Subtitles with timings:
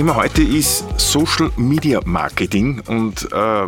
[0.00, 3.66] Thema heute ist Social Media Marketing und äh,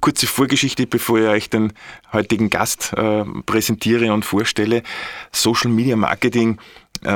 [0.00, 1.72] kurze Vorgeschichte, bevor ich euch den
[2.12, 4.82] heutigen Gast äh, präsentiere und vorstelle.
[5.30, 6.58] Social Media Marketing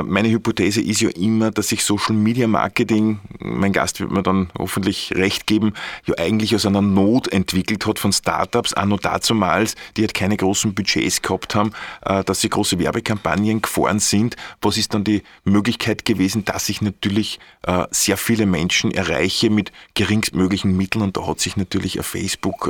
[0.05, 4.49] meine Hypothese ist ja immer, dass sich Social Media Marketing, mein Gast wird mir dann
[4.57, 5.73] hoffentlich recht geben,
[6.05, 10.37] ja eigentlich aus einer Not entwickelt hat von Startups, auch noch dazumals, die halt keine
[10.37, 11.71] großen Budgets gehabt haben,
[12.05, 14.35] äh, dass sie große Werbekampagnen gefahren sind.
[14.61, 19.71] Was ist dann die Möglichkeit gewesen, dass ich natürlich äh, sehr viele Menschen erreiche mit
[19.93, 22.67] geringstmöglichen Mitteln und da hat sich natürlich Facebook,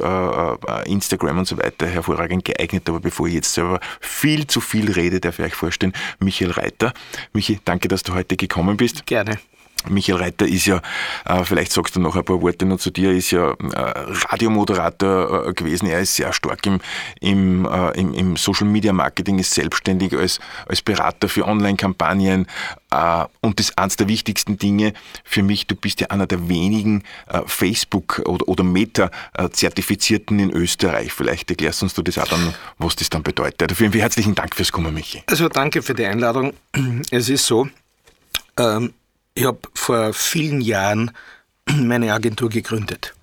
[0.86, 2.88] Instagram und so weiter hervorragend geeignet.
[2.90, 6.94] Aber bevor ich jetzt selber viel zu viel rede, darf ich euch vorstellen, Michael Reiter,
[7.34, 9.06] Michi, danke, dass du heute gekommen bist.
[9.06, 9.40] Gerne.
[9.90, 10.82] Michael Reiter ist ja,
[11.26, 13.56] äh, vielleicht sagst du noch ein paar Worte noch zu dir, ist ja äh,
[14.30, 15.88] Radiomoderator äh, gewesen.
[15.88, 16.80] Er ist sehr stark im,
[17.20, 22.48] im, im, Social Media Marketing, ist selbstständig als, als Berater für Online-Kampagnen.
[23.42, 27.04] und das ist eines der wichtigsten Dinge für mich, du bist ja einer der wenigen
[27.46, 31.12] Facebook- oder, oder Meta-Zertifizierten in Österreich.
[31.12, 33.72] Vielleicht erklärst uns du das auch dann, was das dann bedeutet.
[33.72, 35.24] Dafür also herzlichen Dank fürs Kommen, Michi.
[35.28, 36.54] Also danke für die Einladung.
[37.12, 37.68] Es ist so,
[38.58, 38.94] ähm,
[39.38, 41.12] ich habe vor vielen Jahren
[41.72, 43.14] meine Agentur gegründet.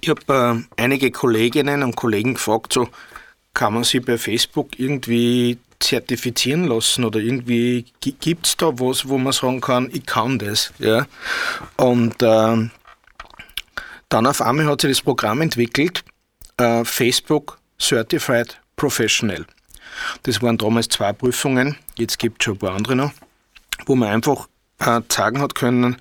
[0.00, 2.88] Ich habe äh, einige Kolleginnen und Kollegen gefragt, so
[3.54, 9.18] kann man sie bei Facebook irgendwie zertifizieren lassen oder irgendwie gibt es da was, wo
[9.18, 10.72] man sagen kann, ich kann das.
[10.80, 11.06] Ja?
[11.76, 12.68] Und äh,
[14.08, 16.02] dann auf einmal hat sich das Programm entwickelt,
[16.56, 19.46] äh, Facebook Certified Professional.
[20.24, 23.12] Das waren damals zwei Prüfungen, jetzt gibt es schon ein paar andere noch,
[23.86, 25.96] wo man einfach äh, zeigen hat können,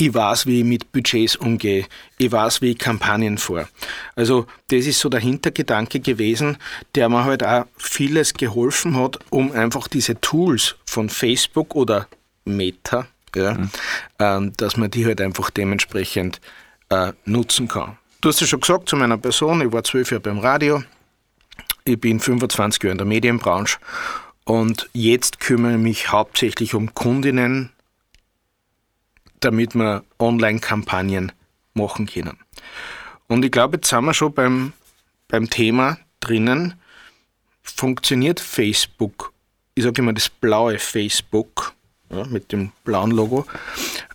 [0.00, 1.86] ich weiß, wie ich mit Budgets umgehe,
[2.16, 3.68] ich weiß, wie ich Kampagnen vor.
[4.16, 6.56] Also das ist so der Hintergedanke gewesen,
[6.94, 12.06] der mir halt auch vieles geholfen hat, um einfach diese Tools von Facebook oder
[12.46, 13.70] Meta, ja, mhm.
[14.18, 16.40] ähm, dass man die halt einfach dementsprechend
[16.88, 17.98] äh, nutzen kann.
[18.22, 20.82] Du hast ja schon gesagt zu meiner Person, ich war zwölf Jahre beim Radio,
[21.84, 23.78] ich bin 25 Jahre in der Medienbranche
[24.44, 27.70] und jetzt kümmere ich mich hauptsächlich um Kundinnen,
[29.40, 31.32] damit wir Online-Kampagnen
[31.74, 32.38] machen können.
[33.28, 34.72] Und ich glaube, jetzt sind wir schon beim,
[35.28, 36.74] beim Thema drinnen.
[37.62, 39.32] Funktioniert Facebook,
[39.74, 41.72] ich sage immer das blaue Facebook
[42.10, 43.46] ja, mit dem blauen Logo,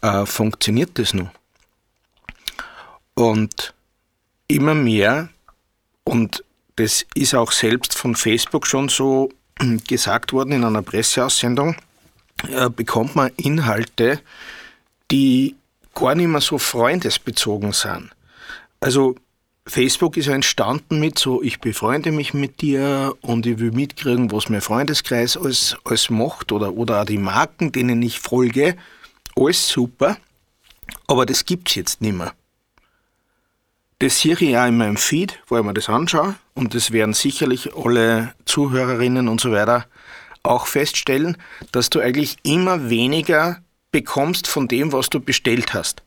[0.01, 1.29] äh, funktioniert das noch?
[3.13, 3.73] Und
[4.47, 5.29] immer mehr,
[6.03, 6.43] und
[6.75, 9.31] das ist auch selbst von Facebook schon so
[9.87, 11.75] gesagt worden in einer Presseaussendung,
[12.49, 14.19] äh, bekommt man Inhalte,
[15.11, 15.55] die
[15.93, 18.11] gar nicht mehr so freundesbezogen sind.
[18.79, 19.15] Also
[19.67, 24.31] Facebook ist ja entstanden mit so, ich befreunde mich mit dir und ich will mitkriegen,
[24.31, 28.75] was mein Freundeskreis alles, alles macht oder, oder auch die Marken, denen ich folge.
[29.35, 30.17] Alles super,
[31.07, 32.33] aber das gibt es jetzt nicht mehr.
[33.99, 37.13] Das sehe ich auch in meinem Feed, wo ich mir das anschaue und das werden
[37.13, 39.87] sicherlich alle Zuhörerinnen und so weiter
[40.43, 41.37] auch feststellen,
[41.71, 43.61] dass du eigentlich immer weniger
[43.95, 46.03] bekommst von dem, was du bestellt hast.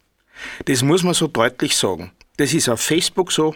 [0.66, 2.10] Das muss man so deutlich sagen.
[2.36, 3.54] Das ist auf Facebook so,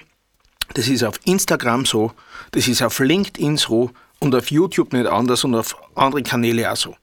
[0.72, 2.12] das ist auf Instagram so,
[2.52, 3.90] das ist auf LinkedIn so
[4.20, 6.96] und auf YouTube nicht anders und auf andere Kanäle auch so.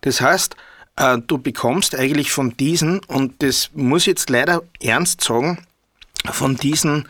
[0.00, 0.56] Das heißt,
[0.96, 5.58] äh, du bekommst eigentlich von diesen, und das muss ich jetzt leider ernst sagen,
[6.32, 7.08] von diesen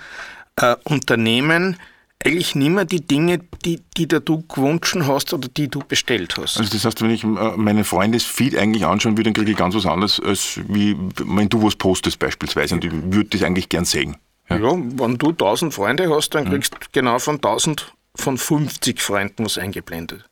[0.56, 1.76] äh, Unternehmen
[2.25, 6.58] eigentlich nicht mehr die Dinge, die, die du gewünscht hast oder die du bestellt hast.
[6.58, 9.75] Also das heißt, wenn ich äh, meine Freundesfeed eigentlich anschauen würde, dann kriege ich ganz
[9.75, 12.75] was anderes, als wie wenn du was postest beispielsweise.
[12.75, 14.16] Und ich würde das eigentlich gern sehen.
[14.50, 16.84] Ja, ja wenn du 1000 Freunde hast, dann kriegst du mhm.
[16.92, 20.25] genau von 1000 von 50 Freunden was eingeblendet.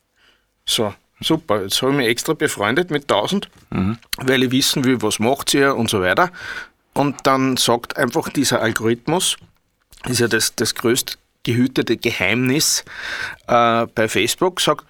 [0.65, 1.63] So, super.
[1.63, 3.97] Jetzt habe ich mich extra befreundet mit 1000, mhm.
[4.17, 6.31] weil ich wissen will, was macht ihr und so weiter.
[6.93, 9.37] Und dann sagt einfach dieser Algorithmus,
[10.07, 11.15] ist ja das, das größte
[11.49, 12.85] gehütete Geheimnis
[13.47, 14.85] äh, bei Facebook, sagt,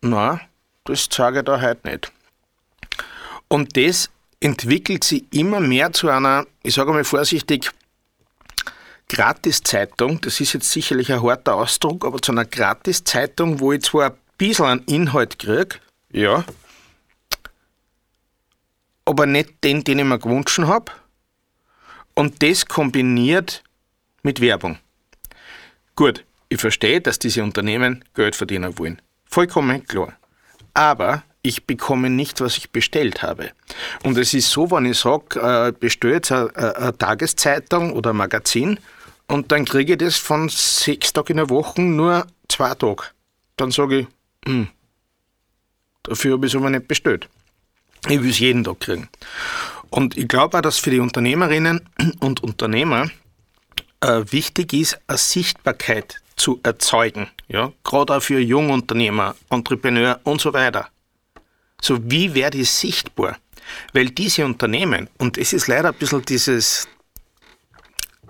[0.00, 0.40] na,
[0.84, 2.12] das sage ich da heute nicht.
[3.48, 4.10] Und das
[4.40, 7.70] entwickelt sich immer mehr zu einer, ich sage mal vorsichtig,
[9.08, 10.20] Gratiszeitung.
[10.20, 14.16] Das ist jetzt sicherlich ein harter Ausdruck, aber zu einer Gratiszeitung, wo ich zwar ein
[14.36, 15.78] bisschen an Inhalt kriege,
[16.12, 16.44] ja,
[19.04, 20.92] aber nicht den, den ich mir gewünscht habe.
[22.14, 23.64] Und das kombiniert
[24.22, 24.78] mit Werbung.
[25.98, 29.02] Gut, ich verstehe, dass diese Unternehmen Geld verdienen wollen.
[29.24, 30.16] Vollkommen klar.
[30.72, 33.50] Aber ich bekomme nicht, was ich bestellt habe.
[34.04, 38.16] Und es ist so, wenn ich sage, äh, bestelle jetzt eine, eine Tageszeitung oder ein
[38.16, 38.78] Magazin
[39.26, 43.02] und dann kriege ich das von sechs Tagen in der Woche nur zwei Tage.
[43.56, 44.06] Dann sage ich,
[44.46, 44.68] hm,
[46.04, 47.28] dafür habe ich es aber nicht bestellt.
[48.08, 49.08] Ich will es jeden Tag kriegen.
[49.90, 51.80] Und ich glaube auch, dass für die Unternehmerinnen
[52.20, 53.10] und Unternehmer
[54.00, 57.28] äh, wichtig ist, eine Sichtbarkeit zu erzeugen.
[57.48, 57.72] Ja?
[57.84, 60.88] Gerade auch für Jungunternehmer, Entrepreneur und so weiter.
[61.80, 63.36] So, wie werde ich sichtbar?
[63.92, 66.88] Weil diese Unternehmen, und es ist leider ein bisschen dieses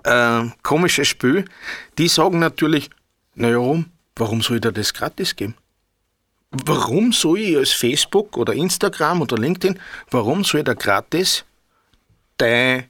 [0.03, 1.45] äh, komische Spiel,
[1.97, 2.89] die sagen natürlich,
[3.35, 3.85] naja, warum?
[4.15, 5.55] Warum soll ich da das gratis geben?
[6.51, 9.79] Warum soll ich als Facebook oder Instagram oder LinkedIn,
[10.09, 11.45] warum soll ich da gratis
[12.37, 12.89] deine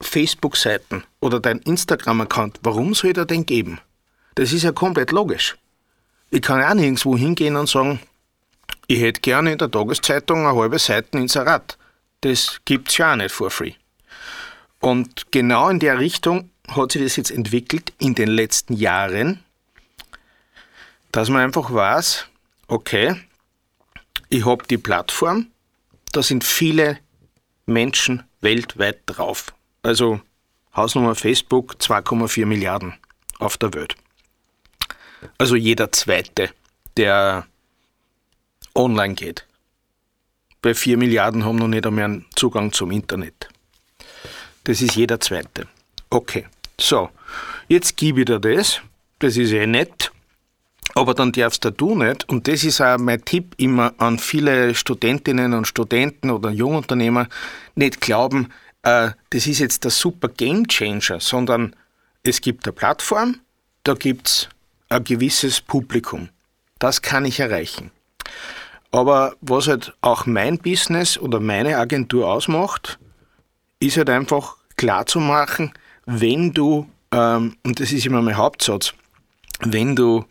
[0.00, 3.80] Facebook-Seiten oder dein Instagram-Account, warum soll ich da den geben?
[4.34, 5.56] Das ist ja komplett logisch.
[6.30, 8.00] Ich kann ja auch nirgendwo hingehen und sagen,
[8.86, 11.78] ich hätte gerne in der Tageszeitung eine halbe Seite Inserat.
[12.20, 13.74] Das gibt es ja auch nicht for free.
[14.80, 19.42] Und genau in der Richtung hat sich das jetzt entwickelt in den letzten Jahren,
[21.12, 22.26] dass man einfach weiß,
[22.66, 23.16] okay,
[24.28, 25.46] ich habe die Plattform,
[26.12, 26.98] da sind viele
[27.66, 29.54] Menschen weltweit drauf.
[29.84, 30.18] Also
[30.74, 32.94] Hausnummer Facebook 2,4 Milliarden
[33.38, 33.94] auf der Welt.
[35.36, 36.50] Also jeder zweite,
[36.96, 37.46] der
[38.74, 39.46] online geht.
[40.62, 43.50] Bei 4 Milliarden haben noch nicht einmal einen Zugang zum Internet.
[44.64, 45.68] Das ist jeder zweite.
[46.08, 46.46] Okay,
[46.80, 47.10] so,
[47.68, 48.80] jetzt gebe ich dir das.
[49.18, 50.12] Das ist eh nett.
[50.94, 55.52] Aber dann darfst du nicht, und das ist auch mein Tipp immer an viele Studentinnen
[55.52, 57.28] und Studenten oder Jungunternehmer,
[57.74, 58.48] nicht glauben,
[58.84, 61.74] äh, das ist jetzt der super Game Changer, sondern
[62.22, 63.40] es gibt eine Plattform,
[63.82, 64.48] da gibt es
[64.88, 66.28] ein gewisses Publikum.
[66.78, 67.90] Das kann ich erreichen.
[68.90, 72.98] Aber was halt auch mein Business oder meine Agentur ausmacht,
[73.80, 75.72] ist halt einfach klar zu machen,
[76.06, 78.94] wenn du, ähm, und das ist immer mein Hauptsatz,
[79.60, 80.24] wenn du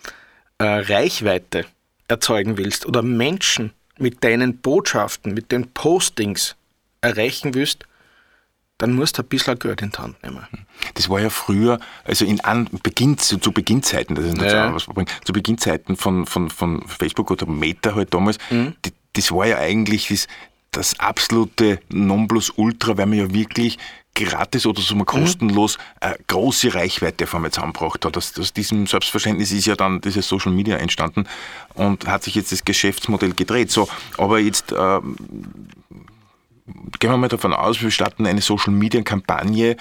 [0.60, 1.66] äh, Reichweite
[2.08, 6.56] erzeugen willst oder Menschen mit deinen Botschaften, mit den Postings
[7.02, 7.86] erreichen willst,
[8.84, 10.46] dann musst du ein bisschen Geld in die Hand nehmen.
[10.96, 14.76] Das war ja früher, also in an, Beginn, zu, Beginnzeiten, das ist nicht ja.
[14.76, 14.88] was
[15.24, 18.76] zu Beginnzeiten von, von, von Facebook oder Meta halt damals, mhm.
[18.84, 20.28] die, das war ja eigentlich das,
[20.72, 23.78] das absolute Nonplusultra, weil man ja wirklich
[24.16, 28.18] gratis oder so mal kostenlos äh, große Reichweite auf einmal zusammengebracht hat.
[28.18, 31.26] Aus, aus diesem Selbstverständnis ist ja dann dieses Social Media entstanden
[31.74, 33.72] und hat sich jetzt das Geschäftsmodell gedreht.
[33.72, 33.88] So,
[34.18, 35.00] aber jetzt äh,
[37.00, 39.78] gehen wir mal davon aus, wir starten eine Social Media Kampagne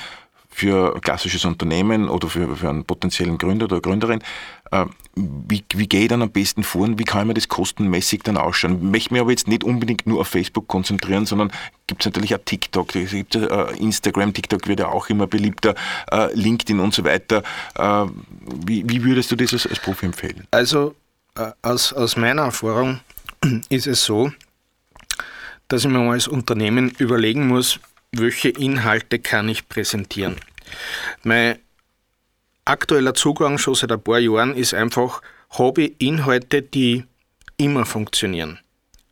[0.54, 4.22] für klassisches Unternehmen oder für, für einen potenziellen Gründer oder Gründerin.
[4.70, 4.84] Äh,
[5.14, 8.36] wie, wie gehe ich dann am besten vor und wie kann mir das kostenmäßig dann
[8.36, 8.76] ausschauen?
[8.76, 11.50] Ich möchte mich aber jetzt nicht unbedingt nur auf Facebook konzentrieren, sondern
[11.86, 15.74] gibt es natürlich auch TikTok, gibt äh, Instagram, TikTok wird ja auch immer beliebter,
[16.10, 17.42] äh, LinkedIn und so weiter.
[18.66, 20.46] Wie, wie, würdest du das als, als Profi empfehlen?
[20.50, 20.94] Also
[21.62, 23.00] aus, aus meiner Erfahrung
[23.68, 24.30] ist es so,
[25.72, 27.80] dass ich mir als Unternehmen überlegen muss,
[28.12, 30.36] welche Inhalte kann ich präsentieren.
[31.22, 31.58] Mein
[32.66, 37.04] aktueller Zugang schon seit ein paar Jahren ist einfach, habe ich Inhalte, die
[37.56, 38.58] immer funktionieren.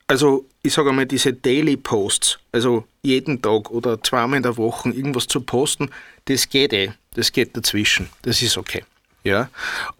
[0.06, 4.90] Also ich sage einmal, diese Daily Posts, also jeden Tag oder zweimal in der Woche
[4.90, 5.88] irgendwas zu posten,
[6.26, 8.84] das geht eh, das geht dazwischen, das ist okay.
[9.24, 9.48] Ja?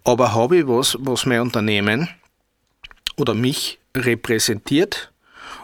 [0.04, 2.10] Aber habe ich was, was mein Unternehmen
[3.16, 5.09] oder mich repräsentiert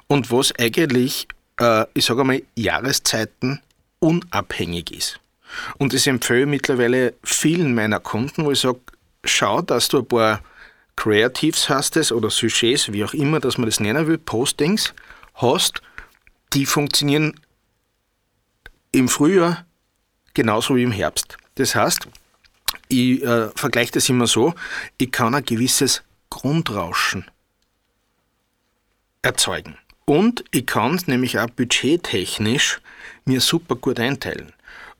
[0.08, 1.26] und was eigentlich,
[1.58, 3.60] äh, ich sage einmal, Jahreszeiten
[3.98, 5.20] unabhängig ist.
[5.78, 8.80] Und das empfehle ich mittlerweile vielen meiner Kunden, wo ich sage,
[9.24, 10.42] schau, dass du ein paar
[10.96, 14.94] Creatives hast es oder Sujets, wie auch immer, dass man das nennen will, Postings
[15.34, 15.82] hast,
[16.52, 17.38] die funktionieren
[18.92, 19.66] im Frühjahr
[20.34, 21.36] genauso wie im Herbst.
[21.56, 22.08] Das heißt,
[22.88, 24.54] ich äh, vergleiche das immer so,
[24.98, 27.30] ich kann ein gewisses Grundrauschen
[29.22, 29.76] erzeugen.
[30.08, 32.80] Und ich kann es nämlich auch budgettechnisch
[33.24, 34.52] mir super gut einteilen.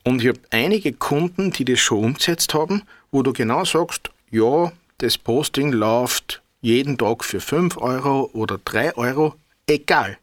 [0.02, 2.82] Und ich habe einige Kunden, die das schon umgesetzt haben,
[3.12, 8.96] wo du genau sagst, ja, das Posting läuft jeden Tag für 5 Euro oder 3
[8.96, 9.36] Euro,
[9.68, 10.18] egal.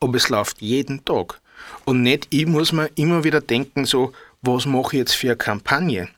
[0.00, 1.40] Aber es läuft jeden Tag.
[1.86, 4.12] Und nicht, ich muss mir immer wieder denken, so,
[4.42, 6.08] was mache ich jetzt für eine Kampagne?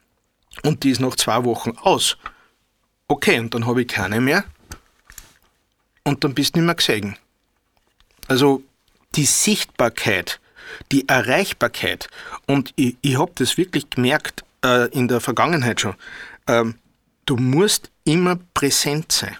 [0.64, 2.16] Und die ist nach zwei Wochen aus.
[3.06, 4.44] Okay, und dann habe ich keine mehr.
[6.02, 7.16] Und dann bist du nicht mehr gesehen.
[8.28, 8.62] Also
[9.16, 10.40] die Sichtbarkeit
[10.92, 12.08] die Erreichbarkeit.
[12.46, 15.94] Und ich, ich habe das wirklich gemerkt äh, in der Vergangenheit schon.
[16.46, 16.76] Ähm,
[17.26, 19.36] du musst immer präsent sein.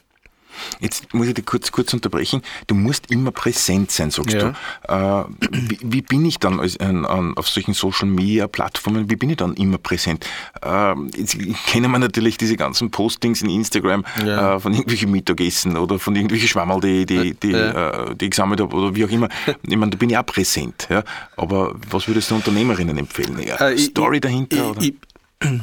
[0.80, 2.42] Jetzt muss ich dich kurz, kurz unterbrechen.
[2.66, 4.54] Du musst immer präsent sein, sagst ja.
[4.88, 4.92] du.
[4.92, 7.04] Äh, wie, wie, bin ich dann als, an,
[7.36, 10.26] auf solchen Social Media Plattformen, wie bin ich dann immer präsent?
[10.62, 11.36] Äh, jetzt
[11.66, 14.56] kennen wir natürlich diese ganzen Postings in Instagram ja.
[14.56, 18.10] äh, von irgendwelchen Mittagessen oder von irgendwelchen Schwammerl, die, die, die, ja.
[18.10, 19.28] Äh, die ich gesammelt habe oder wie auch immer.
[19.66, 20.86] Ich meine, da bin ich auch präsent.
[20.88, 21.02] Ja?
[21.36, 23.38] Aber was würdest du Unternehmerinnen empfehlen?
[23.44, 24.74] Ja, äh, Story ich, dahinter?
[24.80, 24.94] Ich,
[25.40, 25.60] ich,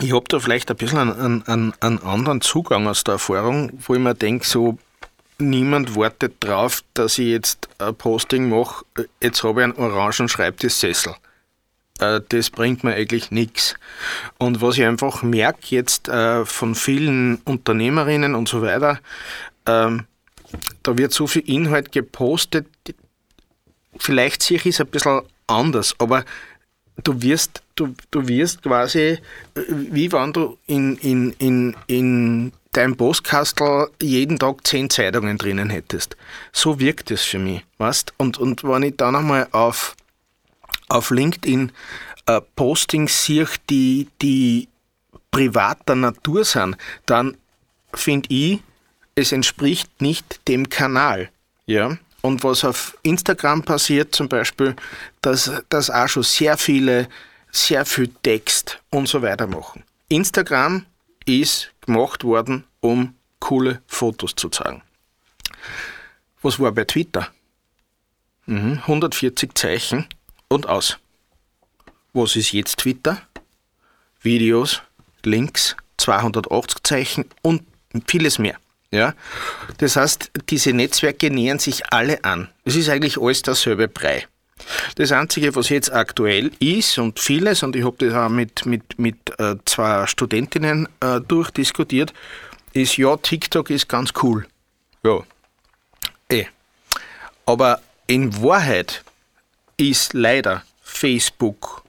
[0.00, 3.94] ich habe da vielleicht ein bisschen einen, einen, einen anderen Zugang aus der Erfahrung, wo
[3.94, 4.78] ich mir denke, so
[5.38, 8.84] niemand wartet drauf, dass ich jetzt ein Posting mache,
[9.20, 11.14] jetzt habe ich einen orangen Schreibtischsessel.
[11.98, 13.74] Äh, das bringt mir eigentlich nichts.
[14.38, 19.00] Und was ich einfach merke jetzt äh, von vielen Unternehmerinnen und so weiter,
[19.66, 20.06] ähm,
[20.82, 22.66] da wird so viel Inhalt gepostet,
[23.98, 26.24] vielleicht sehe ich es ein bisschen anders, aber
[27.04, 29.18] du wirst, du, du wirst quasi,
[29.54, 36.16] wie wenn du in, in, in, in deinem Postkastel jeden Tag zehn Zeitungen drinnen hättest.
[36.52, 38.14] So wirkt es für mich, weißt?
[38.16, 39.96] Und, und wenn ich dann einmal auf,
[40.88, 41.72] auf LinkedIn
[42.26, 44.68] äh, Postings sehe, die, die
[45.30, 46.76] privater Natur sind,
[47.06, 47.36] dann
[47.94, 48.60] finde ich,
[49.14, 51.30] es entspricht nicht dem Kanal.
[51.66, 51.98] Ja?
[52.22, 54.76] Und was auf Instagram passiert zum Beispiel,
[55.22, 57.08] dass, dass auch schon sehr viele,
[57.50, 59.84] sehr viel Text und so weiter machen.
[60.08, 60.84] Instagram
[61.24, 64.82] ist gemacht worden, um coole Fotos zu zeigen.
[66.42, 67.28] Was war bei Twitter?
[68.46, 70.06] Mhm, 140 Zeichen
[70.48, 70.98] und aus.
[72.12, 73.22] Was ist jetzt Twitter?
[74.22, 74.82] Videos,
[75.22, 77.62] Links, 280 Zeichen und
[78.06, 78.58] vieles mehr.
[78.90, 79.14] Ja?
[79.78, 82.48] Das heißt, diese Netzwerke nähern sich alle an.
[82.64, 84.26] Es ist eigentlich alles derselbe Brei.
[84.96, 88.98] Das Einzige, was jetzt aktuell ist und vieles, und ich habe das auch mit, mit,
[88.98, 92.12] mit äh, zwei Studentinnen äh, durchdiskutiert,
[92.72, 94.46] ist ja, TikTok ist ganz cool.
[95.02, 95.20] Ja.
[96.28, 96.44] Eh.
[97.46, 99.02] Aber in Wahrheit
[99.76, 101.82] ist leider Facebook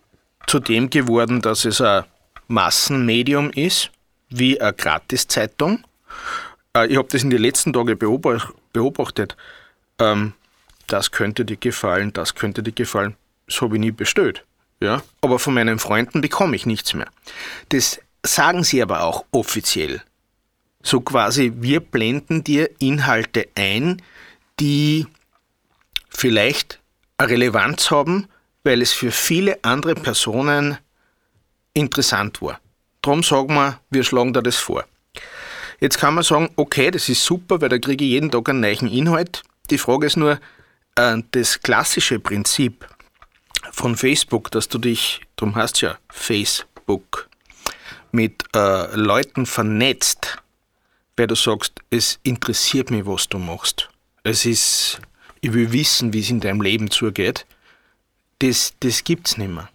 [0.48, 2.06] zu dem geworden, dass es ein
[2.48, 3.92] Massenmedium ist,
[4.30, 5.84] wie eine Gratiszeitung
[6.74, 9.36] ich habe das in den letzten Tagen beobachtet.
[10.00, 10.34] Ähm,
[10.88, 13.16] das könnte dir gefallen, das könnte dir gefallen.
[13.48, 14.46] Das habe ich nie bestellt.
[14.80, 15.04] Ja?
[15.22, 17.08] Aber von meinen Freunden bekomme ich nichts mehr.
[17.70, 20.02] Das sagen sie aber auch offiziell.
[20.84, 24.02] So quasi, wir blenden dir Inhalte ein,
[24.60, 25.06] die
[26.10, 26.80] vielleicht
[27.18, 28.28] eine Relevanz haben,
[28.64, 30.78] weil es für viele andere Personen
[31.74, 32.60] interessant war.
[33.02, 34.86] Darum sagen wir, wir schlagen da das vor.
[35.82, 38.60] Jetzt kann man sagen, okay, das ist super, weil da kriege ich jeden Tag einen
[38.60, 39.42] neuen Inhalt.
[39.72, 40.40] Die Frage ist nur,
[40.96, 42.88] äh, das klassische Prinzip
[43.72, 47.28] von Facebook, dass du dich, darum heißt ja Facebook,
[48.12, 50.38] mit äh, Leuten vernetzt,
[51.18, 53.90] weil du sagst, es interessiert mich, was du machst.
[54.24, 55.02] Es ist,
[55.40, 57.48] ich will wissen, wie es in deinem Leben zugeht.
[58.38, 59.70] Das, das gibt es nicht mehr.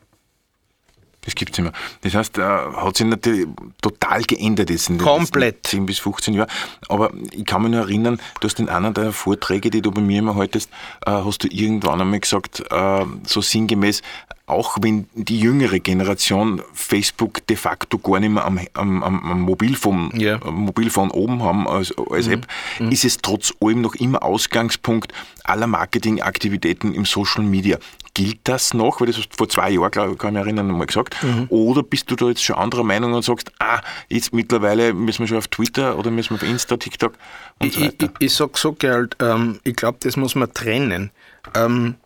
[1.27, 1.73] Das gibt es immer.
[2.03, 3.47] Das heißt, äh, hat sich natürlich
[3.83, 5.67] total geändert jetzt in den Komplett.
[5.67, 6.51] 10 bis 15 Jahren.
[6.89, 10.01] Aber ich kann mich nur erinnern, du hast in einer deiner Vorträge, die du bei
[10.01, 10.71] mir immer haltest,
[11.05, 14.03] äh, hast du irgendwann einmal gesagt, äh, so sinngemäß,
[14.47, 20.13] auch wenn die jüngere Generation Facebook de facto gar nicht mehr am, am, am Mobilphone,
[20.17, 20.39] yeah.
[20.49, 22.33] Mobilphone oben haben als, als mhm.
[22.35, 22.47] App,
[22.79, 22.93] mhm.
[22.93, 25.13] ist es trotz allem noch immer Ausgangspunkt
[25.43, 27.79] aller Marketingaktivitäten im Social Media.
[28.15, 29.01] Gilt das noch?
[29.01, 31.23] Weil das hast du vor zwei Jahren, glaube ich, kann ich mich erinnern, mal gesagt.
[31.23, 31.47] Mhm.
[31.49, 35.27] Oder bist du da jetzt schon anderer Meinung und sagst, ah, jetzt mittlerweile müssen wir
[35.27, 37.15] schon auf Twitter oder müssen wir auf Insta, TikTok
[37.59, 37.95] und so weiter?
[37.99, 41.11] Ich, ich, ich sag so, Gerald, ähm, ich glaube, das muss man trennen.
[41.55, 41.97] Ähm,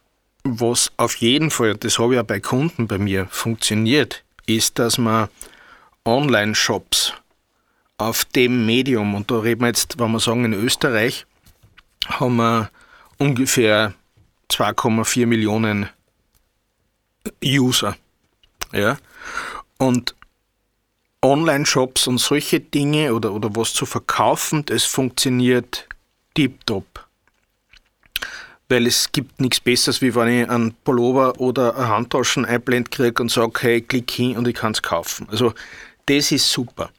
[0.44, 4.98] was auf jeden Fall, das habe ich ja bei Kunden bei mir, funktioniert, ist, dass
[4.98, 5.28] man
[6.04, 7.14] Online-Shops
[7.98, 11.26] auf dem Medium, und da reden wir jetzt, wenn wir sagen, in Österreich,
[12.06, 12.70] haben wir
[13.18, 13.94] ungefähr
[14.50, 15.88] 2,4 Millionen
[17.44, 17.96] User.
[18.72, 18.96] Ja?
[19.76, 20.14] Und
[21.22, 25.86] Online-Shops und solche Dinge oder, oder was zu verkaufen, das funktioniert
[26.34, 27.09] tiptop
[28.70, 33.20] weil es gibt nichts Besseres, wie wenn ich einen Pullover oder eine Handtaschen einblend kriege
[33.20, 35.26] und sage, hey, klick hin und ich kann es kaufen.
[35.30, 35.52] Also
[36.06, 36.90] das ist super.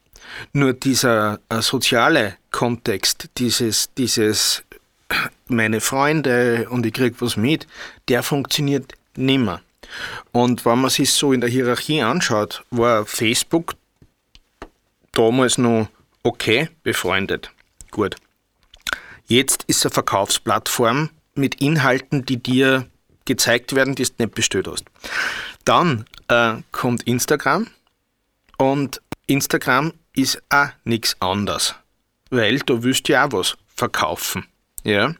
[0.52, 4.62] Nur dieser äh, soziale Kontext, dieses, dieses
[5.48, 7.66] meine Freunde und ich kriege was mit,
[8.08, 9.62] der funktioniert nimmer.
[10.30, 13.74] Und wenn man sich so in der Hierarchie anschaut, war Facebook
[15.12, 15.88] damals noch
[16.22, 17.50] okay befreundet.
[17.90, 18.16] Gut.
[19.26, 22.86] Jetzt ist eine Verkaufsplattform, mit Inhalten, die dir
[23.24, 24.84] gezeigt werden, die du nicht bestellt hast.
[25.64, 27.68] Dann äh, kommt Instagram
[28.58, 31.74] und Instagram ist auch nichts anderes.
[32.30, 34.44] weil du willst ja auch was verkaufen.
[34.84, 35.14] Ja.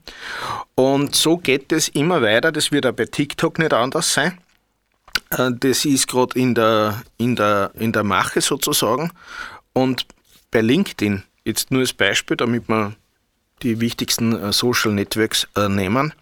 [0.74, 2.50] Und so geht es immer weiter.
[2.50, 4.38] Das wird auch bei TikTok nicht anders sein.
[5.30, 9.12] Äh, das ist gerade in der, in, der, in der Mache sozusagen.
[9.72, 10.06] Und
[10.50, 12.94] bei LinkedIn, jetzt nur als Beispiel, damit wir
[13.62, 16.12] die wichtigsten äh, Social Networks äh, nehmen,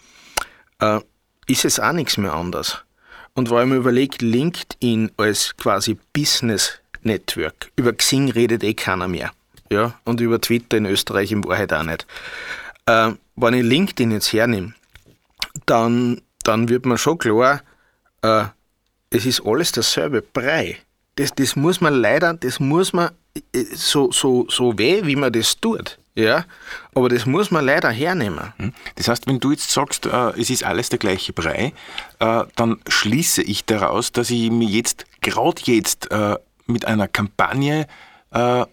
[1.47, 2.78] ist es auch nichts mehr anders.
[3.35, 9.32] Und weil man überlegt, LinkedIn als quasi Business Network, über Xing redet eh keiner mehr.
[9.70, 12.06] Ja, und über Twitter in Österreich in Wahrheit auch nicht.
[12.87, 14.75] Äh, wenn ich LinkedIn jetzt hernehme,
[15.66, 17.62] dann, dann wird man schon klar,
[18.23, 18.44] äh,
[19.11, 20.78] es ist alles derselbe Brei.
[21.16, 23.11] Das, das muss man leider, das muss man
[23.54, 25.99] äh, so, so, so weh, wie man das tut.
[26.20, 26.44] Ja,
[26.94, 28.52] aber das muss man leider hernehmen.
[28.58, 28.74] Hm.
[28.96, 31.72] Das heißt, wenn du jetzt sagst, äh, es ist alles der gleiche Brei,
[32.18, 36.36] äh, dann schließe ich daraus, dass ich mir jetzt, gerade jetzt, äh,
[36.66, 37.86] mit einer Kampagne
[38.32, 38.64] äh,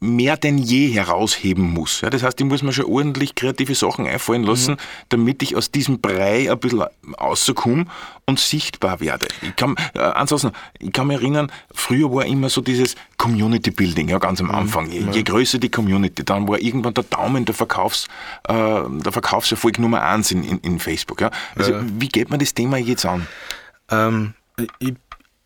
[0.00, 2.00] mehr denn je herausheben muss.
[2.02, 4.78] Ja, das heißt, ich muss mir schon ordentlich kreative Sachen einfallen lassen, mhm.
[5.08, 6.84] damit ich aus diesem Brei ein bisschen
[7.18, 7.86] rauskomme
[8.26, 9.28] und sichtbar werde.
[9.42, 14.08] Ich kann, äh, ansonsten, ich kann mich erinnern, früher war immer so dieses Community Building,
[14.08, 14.54] ja, ganz am mhm.
[14.54, 14.90] Anfang.
[14.90, 18.06] Je, je, größer die Community, dann war irgendwann der Daumen der, Verkaufs,
[18.48, 21.20] äh, der Verkaufserfolg Nummer eins in, in, in Facebook.
[21.20, 21.30] Ja.
[21.56, 21.82] Also, ja.
[21.98, 23.26] wie geht man das Thema jetzt an?
[23.90, 24.34] Ähm,
[24.78, 24.94] ich,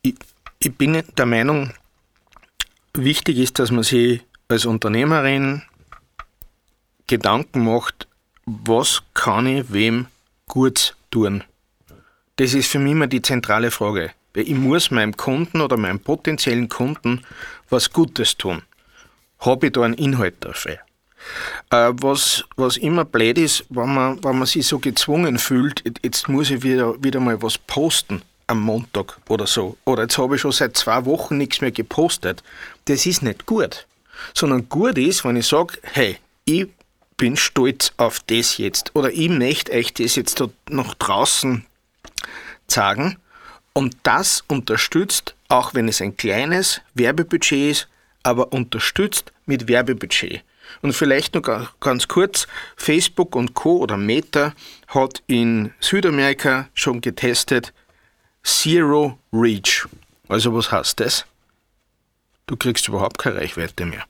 [0.01, 0.15] ich,
[0.59, 1.71] ich bin der Meinung,
[2.93, 5.61] wichtig ist, dass man sich als Unternehmerin
[7.05, 8.07] Gedanken macht,
[8.45, 10.07] was kann ich wem
[10.47, 11.43] gut tun?
[12.37, 14.11] Das ist für mich immer die zentrale Frage.
[14.33, 17.21] Ich muss meinem Kunden oder meinem potenziellen Kunden
[17.69, 18.63] was Gutes tun.
[19.39, 20.79] Habe ich da einen Inhalt dafür?
[21.69, 26.27] Äh, was, was immer blöd ist, wenn man, wenn man sich so gezwungen fühlt, jetzt
[26.27, 29.77] muss ich wieder, wieder mal was posten am Montag oder so.
[29.85, 32.41] Oder jetzt habe ich schon seit zwei Wochen nichts mehr gepostet.
[32.85, 33.85] Das ist nicht gut
[34.33, 36.67] sondern gut ist, wenn ich sage, hey, ich
[37.17, 41.65] bin stolz auf das jetzt oder ich möchte euch das jetzt da nach draußen
[42.67, 43.17] zeigen
[43.73, 47.87] und das unterstützt, auch wenn es ein kleines Werbebudget ist,
[48.23, 50.43] aber unterstützt mit Werbebudget.
[50.81, 53.77] Und vielleicht noch ganz kurz, Facebook und Co.
[53.77, 54.53] oder Meta
[54.87, 57.73] hat in Südamerika schon getestet
[58.43, 59.87] Zero Reach.
[60.27, 61.25] Also was heißt das?
[62.45, 64.05] Du kriegst überhaupt keine Reichweite mehr.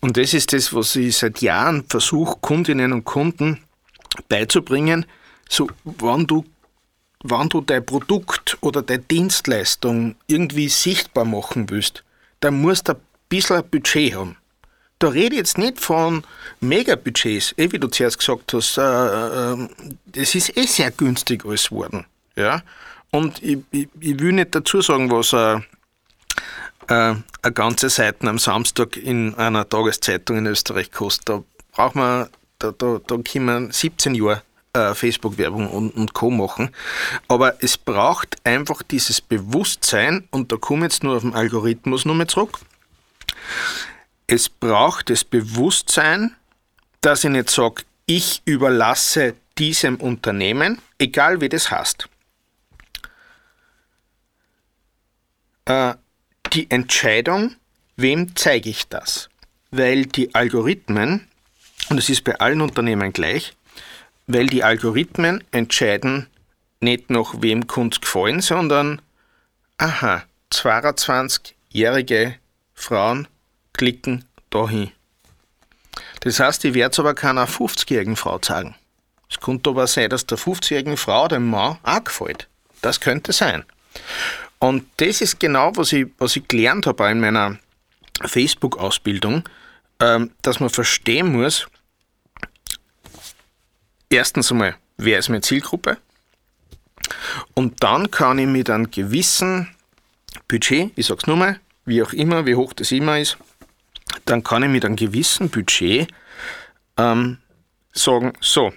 [0.00, 3.58] Und das ist das, was ich seit Jahren versuche, Kundinnen und Kunden
[4.28, 5.06] beizubringen.
[5.48, 6.44] So, wenn du,
[7.22, 12.02] wenn du dein Produkt oder deine Dienstleistung irgendwie sichtbar machen willst,
[12.40, 14.36] dann musst du ein bisschen ein Budget haben.
[14.98, 16.24] Da rede ich jetzt nicht von
[16.60, 19.68] Megabudgets, eh wie du zuerst gesagt hast, äh, äh,
[20.06, 22.04] das ist eh sehr günstig alles geworden.
[22.36, 22.62] Ja?
[23.10, 25.60] Und ich, ich, ich will nicht dazu sagen, was äh,
[26.90, 31.28] äh, eine ganze Seite am Samstag in einer Tageszeitung in Österreich kostet.
[31.28, 36.30] Da braucht man, da, da, da kann man 17 Jahre äh, Facebook-Werbung und, und Co.
[36.30, 36.70] machen.
[37.28, 42.04] Aber es braucht einfach dieses Bewusstsein, und da komme ich jetzt nur auf den Algorithmus
[42.04, 42.58] nochmal zurück.
[44.26, 46.36] Es braucht das Bewusstsein,
[47.00, 52.08] dass ich nicht sage, ich überlasse diesem Unternehmen, egal wie das heißt,
[55.66, 55.94] äh,
[56.50, 57.56] die Entscheidung,
[57.96, 59.28] wem zeige ich das?
[59.70, 61.28] Weil die Algorithmen,
[61.88, 63.54] und das ist bei allen Unternehmen gleich,
[64.26, 66.26] weil die Algorithmen entscheiden
[66.80, 69.02] nicht nach wem Kunst gefallen, sondern
[69.78, 72.36] aha, 22-jährige
[72.74, 73.28] Frauen
[73.72, 74.90] klicken dahin.
[76.20, 78.74] Das heißt, ich werde es aber keiner 50-jährigen Frau zeigen.
[79.30, 82.48] Es könnte aber sein, dass der 50-jährigen Frau dem Mann auch gefällt.
[82.82, 83.64] Das könnte sein.
[84.60, 87.58] Und das ist genau, was ich, was ich gelernt habe in meiner
[88.24, 89.48] Facebook-Ausbildung,
[90.00, 91.66] ähm, dass man verstehen muss,
[94.10, 95.96] erstens einmal, wer ist meine Zielgruppe?
[97.54, 99.74] Und dann kann ich mit einem gewissen
[100.46, 103.38] Budget, ich sage es nochmal, wie auch immer, wie hoch das immer ist,
[104.26, 106.08] dann kann ich mit einem gewissen Budget
[106.98, 107.38] ähm,
[107.92, 108.72] sagen, so,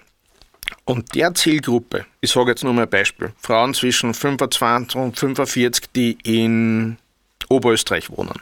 [0.84, 5.86] und der Zielgruppe, ich sage jetzt nur mal ein Beispiel, Frauen zwischen 25 und 45,
[5.94, 6.98] die in
[7.48, 8.40] Oberösterreich wohnen,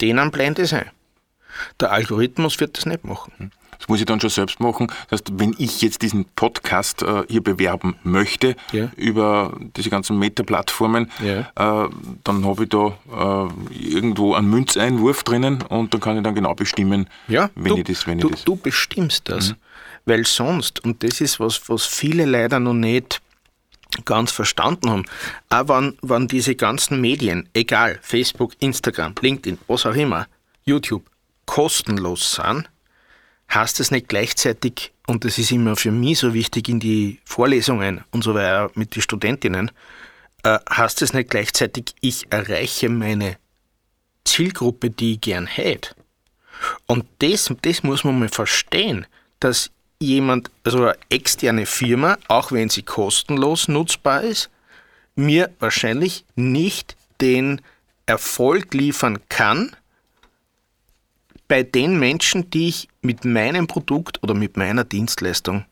[0.00, 0.90] denen blendet es ein.
[1.80, 3.52] Der Algorithmus wird das nicht machen.
[3.78, 4.86] Das muss ich dann schon selbst machen.
[5.10, 8.90] Das heißt, wenn ich jetzt diesen Podcast äh, hier bewerben möchte ja.
[8.96, 11.40] über diese ganzen Meta-Plattformen, ja.
[11.84, 11.88] äh,
[12.24, 16.54] dann habe ich da äh, irgendwo einen Münzeinwurf drinnen und dann kann ich dann genau
[16.54, 18.44] bestimmen, ja, wenn du, ich das, wenn du, ich das.
[18.44, 19.50] Du bestimmst das.
[19.50, 19.56] Mhm.
[20.04, 23.20] Weil sonst, und das ist was, was viele leider noch nicht
[24.04, 25.04] ganz verstanden haben,
[25.50, 30.26] auch wenn, wenn diese ganzen Medien, egal, Facebook, Instagram, LinkedIn, was auch immer,
[30.64, 31.04] YouTube,
[31.46, 32.68] kostenlos sind,
[33.52, 38.02] heißt das nicht gleichzeitig, und das ist immer für mich so wichtig in die Vorlesungen
[38.10, 39.70] und so weiter mit den Studentinnen,
[40.42, 43.36] äh, heißt das nicht gleichzeitig, ich erreiche meine
[44.24, 45.94] Zielgruppe, die ich gern hätte.
[46.86, 49.06] Und das, das muss man mal verstehen,
[49.40, 54.50] dass jemand, also eine externe Firma, auch wenn sie kostenlos nutzbar ist,
[55.16, 57.60] mir wahrscheinlich nicht den
[58.06, 59.74] Erfolg liefern kann
[61.48, 65.64] bei den Menschen, die ich mit meinem Produkt oder mit meiner Dienstleistung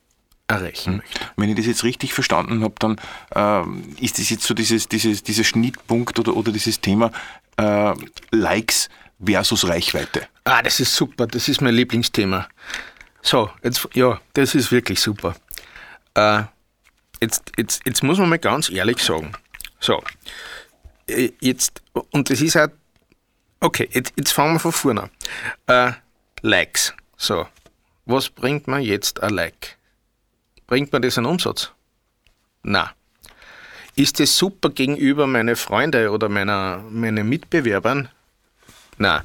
[0.47, 1.21] erreichen möchte.
[1.37, 3.01] Wenn ich das jetzt richtig verstanden habe, dann
[3.35, 7.11] äh, ist das jetzt so dieses, dieses, dieser Schnittpunkt oder, oder dieses Thema
[7.57, 7.95] äh,
[8.31, 8.89] Likes
[9.25, 10.27] versus Reichweite.
[10.45, 12.49] Ah, das ist super, das ist mein Lieblingsthema.
[13.23, 15.37] So, jetzt, ja, das ist wirklich super.
[16.15, 16.43] Äh,
[17.21, 19.33] jetzt, jetzt, jetzt muss man mal ganz ehrlich sagen.
[19.79, 20.03] So,
[21.07, 22.69] äh, jetzt, und das ist auch,
[23.61, 25.11] okay, jetzt, jetzt fangen wir von vorne an.
[25.67, 25.93] Äh,
[26.43, 26.93] Likes.
[27.17, 27.47] So,
[28.07, 29.79] was bringt man jetzt ein Like?
[30.67, 31.71] Bringt man das einen Umsatz?
[32.63, 32.93] Na.
[33.95, 38.09] Ist das super gegenüber meine Freunde oder meiner meine Mitbewerbern?
[38.97, 39.25] Na.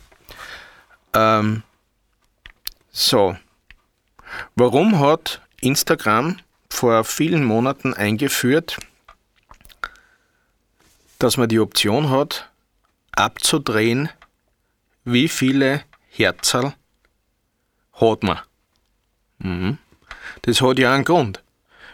[1.14, 1.64] Ähm,
[2.92, 3.38] so.
[4.60, 8.78] Warum hat Instagram vor vielen Monaten eingeführt,
[11.20, 12.50] dass man die Option hat,
[13.12, 14.10] abzudrehen,
[15.06, 16.74] wie viele Herzerl
[17.94, 18.40] hat man.
[19.38, 19.78] Mhm.
[20.42, 21.44] Das hat ja einen Grund.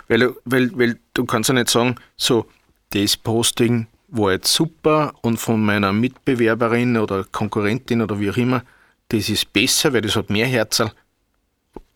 [0.08, 2.50] Weil, weil, weil du kannst ja nicht sagen, so,
[2.92, 8.64] das Posting war jetzt super und von meiner Mitbewerberin oder Konkurrentin oder wie auch immer,
[9.10, 10.94] das ist besser, weil das hat mehr Herzerl.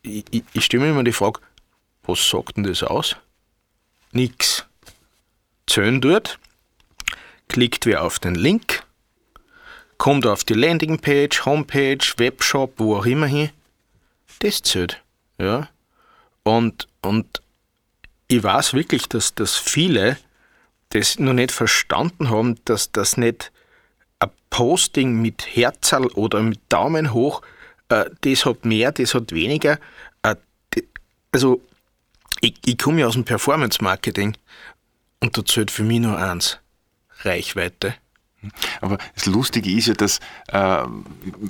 [0.02, 1.40] Ich, ich, stelle mir immer die Frage,
[2.04, 3.16] was sagt denn das aus?
[4.12, 4.64] Nix.
[5.66, 6.38] Zählen dort,
[7.48, 8.84] klickt wer auf den Link,
[9.98, 13.50] kommt auf die Landingpage, Homepage, Webshop, wo auch immer hin,
[14.38, 15.02] das zählt.
[15.38, 15.68] Ja.
[16.42, 17.42] Und, und
[18.28, 20.16] ich weiß wirklich, dass, dass viele
[20.90, 23.52] das noch nicht verstanden haben, dass das nicht
[24.20, 27.42] ein Posting mit Herzal oder mit Daumen hoch,
[27.88, 29.78] das hat mehr, das hat weniger.
[30.22, 30.36] Äh,
[31.32, 31.60] also,
[32.40, 34.36] ich, ich komme ja aus dem Performance-Marketing
[35.20, 36.58] und da zählt für mich nur eins:
[37.22, 37.94] Reichweite.
[38.80, 40.20] Aber das Lustige ist ja, dass,
[40.52, 40.84] äh,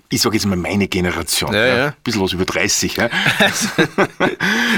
[0.08, 1.86] ich sage jetzt mal meine Generation, ja, ja.
[1.88, 2.98] ein bisschen was über 30.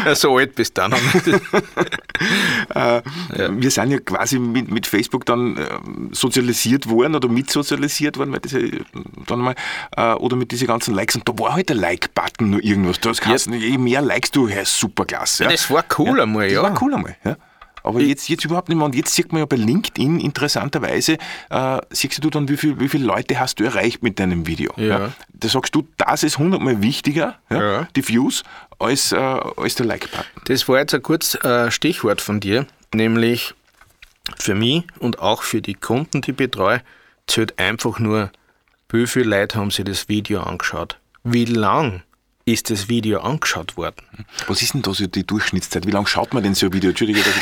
[0.05, 0.15] Ja.
[0.15, 0.93] so alt bist du dann.
[2.75, 3.03] äh,
[3.51, 5.69] wir sind ja quasi mit, mit Facebook dann äh,
[6.13, 8.61] sozialisiert worden oder mitsozialisiert worden, weil das ja
[9.27, 9.55] dann mal,
[9.97, 11.17] äh, oder mit diesen ganzen Likes.
[11.17, 13.01] Und da war halt der Like-Button nur irgendwas.
[13.01, 13.55] Das heißt, ja.
[13.55, 15.45] je mehr Likes du, hast, super klasse.
[15.45, 15.51] Ja.
[15.51, 16.63] Das war cool einmal, ja.
[16.63, 17.37] Das war cool einmal, ja.
[17.83, 18.87] Aber jetzt, jetzt überhaupt nicht mehr.
[18.87, 21.19] Und jetzt sieht man ja bei LinkedIn interessanterweise,
[21.51, 24.73] äh, siehst du dann, wie, viel, wie viele Leute hast du erreicht mit deinem Video.
[24.77, 24.85] Ja.
[24.85, 25.13] ja.
[25.33, 27.89] Da sagst du, das ist hundertmal wichtiger, ja, ja.
[27.97, 28.43] die Views,
[28.79, 30.25] als, äh, als der Like-Button.
[30.47, 33.55] Das war jetzt ein kurzes äh, Stichwort von dir, nämlich
[34.39, 36.83] für mich und auch für die Kunden, die ich betreue,
[37.27, 38.31] zählt einfach nur,
[38.89, 40.99] wie viele Leute haben sich das Video angeschaut.
[41.23, 42.03] Wie lang
[42.53, 44.05] ist das Video angeschaut worden.
[44.47, 45.87] Was ist denn da so die Durchschnittszeit?
[45.87, 46.93] Wie lange schaut man denn so ein Video?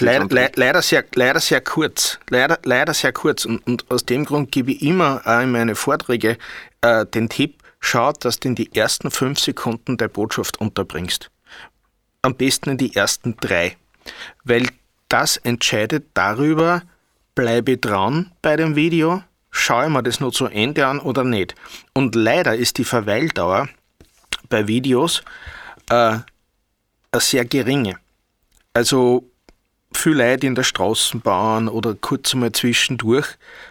[0.01, 2.18] Leider, le leider, sehr, leider sehr kurz.
[2.29, 3.44] Leider, leider sehr kurz.
[3.44, 6.38] Und, und aus dem Grund gebe ich immer auch in meine Vorträge
[6.81, 11.31] äh, den Tipp, schau, dass du in die ersten fünf Sekunden der Botschaft unterbringst.
[12.23, 13.77] Am besten in die ersten drei.
[14.44, 14.68] Weil
[15.09, 16.83] das entscheidet darüber,
[17.35, 21.55] bleibe dran bei dem Video, schaue ich mir das nur zu Ende an oder nicht.
[21.94, 23.68] Und leider ist die Verweildauer
[24.48, 25.22] bei Videos
[25.90, 26.18] äh,
[27.16, 27.96] sehr geringe.
[28.74, 29.24] Also
[29.92, 33.26] viele Leute in der Straßenbahn oder kurz einmal zwischendurch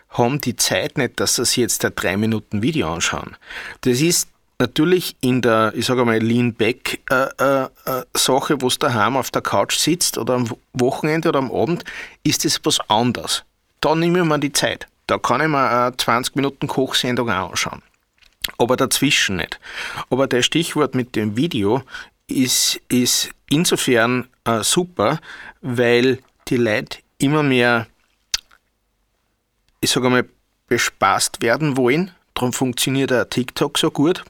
[0.10, 3.38] haben die Zeit nicht, dass sie sich jetzt ein 3 Minuten Video anschauen.
[3.82, 4.28] Das ist
[4.60, 9.78] natürlich in der, ich sage mal, Lean-Back-Sache, äh, äh, wo du daheim auf der Couch
[9.78, 11.84] sitzt oder am Wochenende oder am Abend,
[12.24, 13.44] ist das was anderes.
[13.82, 14.88] Da nehme ich mir die Zeit.
[15.06, 17.82] Da kann ich mir eine 20 Minuten Kochsendung anschauen
[18.58, 19.60] aber dazwischen nicht.
[20.10, 21.84] Aber der Stichwort mit dem Video
[22.28, 25.20] ist, ist insofern äh, super,
[25.62, 27.88] weil die Leute immer mehr,
[29.82, 30.28] ich sage mal,
[30.68, 32.12] bespaßt werden wollen.
[32.34, 34.24] Darum funktioniert der TikTok so gut.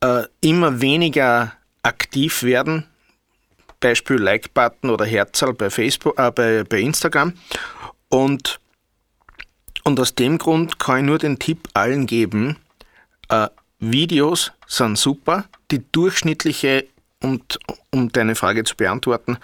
[0.00, 1.52] Äh, immer weniger
[1.82, 2.86] aktiv werden.
[3.80, 7.34] Beispiel Like-Button oder Herzal bei Facebook, äh, bei, bei Instagram.
[8.08, 8.58] Und
[9.86, 12.56] und aus dem Grund kann ich nur den Tipp allen geben,
[13.28, 15.44] äh, Videos sind super.
[15.70, 16.86] Die durchschnittliche,
[17.22, 17.58] und
[17.92, 19.38] um deine Frage zu beantworten,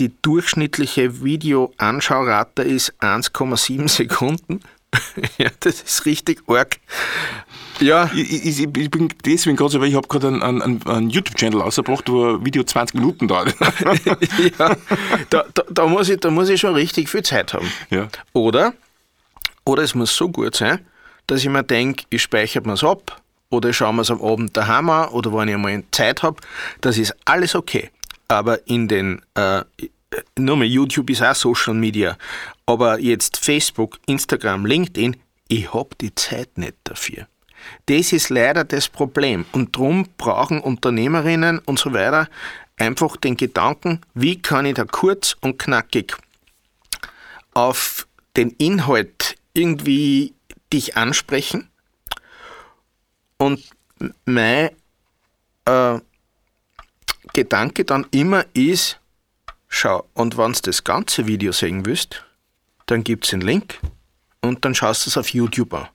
[0.00, 4.60] die durchschnittliche Videoanschaurate ist 1,7 Sekunden
[5.38, 6.78] ja, das ist richtig arg.
[7.80, 8.10] Ja.
[8.14, 11.60] Ich, ich, ich bin deswegen gerade so, weil ich habe gerade einen, einen, einen YouTube-Channel
[11.62, 13.54] ausgebracht, wo ein Video 20 Minuten dauert.
[14.58, 14.76] ja,
[15.30, 17.70] da, da, da, muss ich, da muss ich schon richtig viel Zeit haben.
[17.90, 18.08] Ja.
[18.32, 18.74] Oder,
[19.64, 20.84] oder es muss so gut sein,
[21.26, 24.22] dass ich mir denke, ich speichere mir es ab oder ich schaue mir es am
[24.22, 26.36] Abend daheim an oder wenn ich einmal Zeit habe,
[26.80, 27.90] das ist alles okay.
[28.28, 29.62] Aber in den, äh,
[30.38, 32.16] nur mal YouTube ist auch Social Media,
[32.66, 35.16] aber jetzt Facebook, Instagram, LinkedIn,
[35.48, 37.26] ich habe die Zeit nicht dafür.
[37.86, 39.46] Das ist leider das Problem.
[39.52, 42.28] Und darum brauchen Unternehmerinnen und so weiter
[42.76, 46.16] einfach den Gedanken, wie kann ich da kurz und knackig
[47.54, 50.34] auf den Inhalt irgendwie
[50.72, 51.68] dich ansprechen.
[53.38, 53.64] Und
[54.24, 54.70] mein
[55.64, 55.98] äh,
[57.32, 59.00] Gedanke dann immer ist,
[59.68, 62.24] schau, und wenn du das ganze Video sehen willst,
[62.86, 63.80] dann gibt es einen Link
[64.42, 65.88] und dann schaust du es auf YouTube an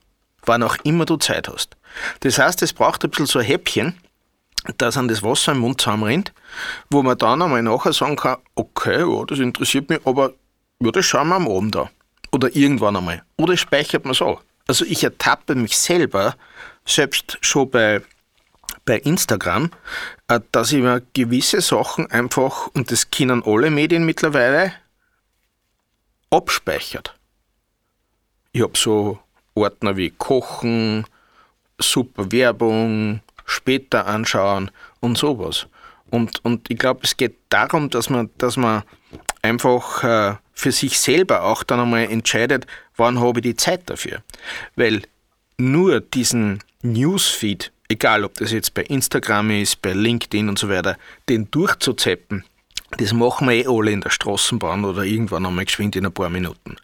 [0.44, 1.76] wann auch immer du Zeit hast.
[2.20, 3.98] Das heißt, es braucht ein bisschen so ein Häppchen,
[4.76, 6.32] dass an das Wasser im Mund zusammenrennt,
[6.90, 10.32] wo man dann einmal nachher sagen kann, okay, ja, das interessiert mich, aber
[10.80, 11.88] ja, das schauen wir am Abend an.
[12.32, 13.22] Oder irgendwann einmal.
[13.36, 14.42] Oder speichert man auch.
[14.66, 16.36] Also ich ertappe mich selber,
[16.84, 18.02] selbst schon bei,
[18.84, 19.70] bei Instagram,
[20.28, 24.72] äh, dass ich mir gewisse Sachen einfach, und das können alle Medien mittlerweile,
[26.30, 27.16] abspeichert.
[28.52, 29.18] Ich habe so
[29.54, 31.04] Ordner wie Kochen,
[31.78, 35.66] super Werbung, später anschauen und sowas.
[36.10, 38.82] Und, und ich glaube, es geht darum, dass man, dass man
[39.42, 44.22] einfach äh, für sich selber auch dann einmal entscheidet, wann habe ich die Zeit dafür.
[44.76, 45.00] Weil
[45.56, 50.98] nur diesen Newsfeed, egal ob das jetzt bei Instagram ist, bei LinkedIn und so weiter,
[51.30, 52.44] den durchzuzeppen,
[52.98, 56.28] das machen wir eh alle in der Straßenbahn oder irgendwann einmal geschwind in ein paar
[56.28, 56.76] Minuten.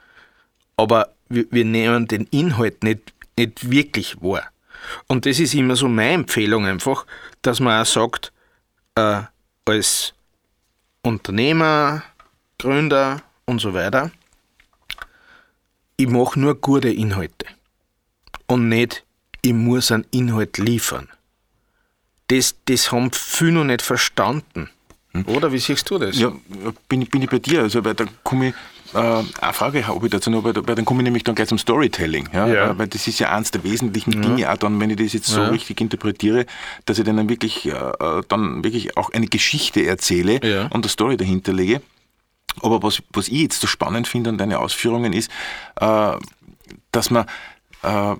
[0.78, 4.44] Aber wir, wir nehmen den Inhalt nicht, nicht wirklich wahr.
[5.06, 7.04] Und das ist immer so meine Empfehlung einfach,
[7.42, 8.32] dass man auch sagt,
[8.94, 9.20] äh,
[9.66, 10.14] als
[11.02, 12.04] Unternehmer,
[12.58, 14.11] Gründer und so weiter,
[15.96, 17.46] ich mache nur gute Inhalte
[18.46, 19.04] und nicht,
[19.42, 21.09] ich muss einen Inhalt liefern.
[22.28, 24.68] Das, das haben viele noch nicht verstanden.
[25.12, 25.24] Hm.
[25.28, 26.18] Oder wie siehst du das?
[26.18, 26.32] Ja,
[26.88, 27.62] bin, bin ich bei dir.
[27.62, 28.54] Also, weil da komme ich
[28.94, 31.59] äh, eine Frage habe ich dazu noch, weil, dann komme ich nämlich dann gleich zum
[31.59, 32.28] Storytelling.
[32.32, 32.46] Ja?
[32.46, 32.78] ja.
[32.78, 34.20] Weil das ist ja eines der wesentlichen ja.
[34.20, 35.48] Dinge, auch dann, wenn ich das jetzt so ja.
[35.48, 36.46] richtig interpretiere,
[36.85, 40.64] dass ich dann wirklich, äh, äh, dann wirklich auch eine Geschichte erzähle ja.
[40.64, 41.80] und eine Story dahinter lege.
[42.62, 45.30] Aber was, was ich jetzt so spannend finde an deinen Ausführungen ist,
[45.80, 46.12] äh,
[46.92, 47.26] dass man
[47.82, 48.16] äh,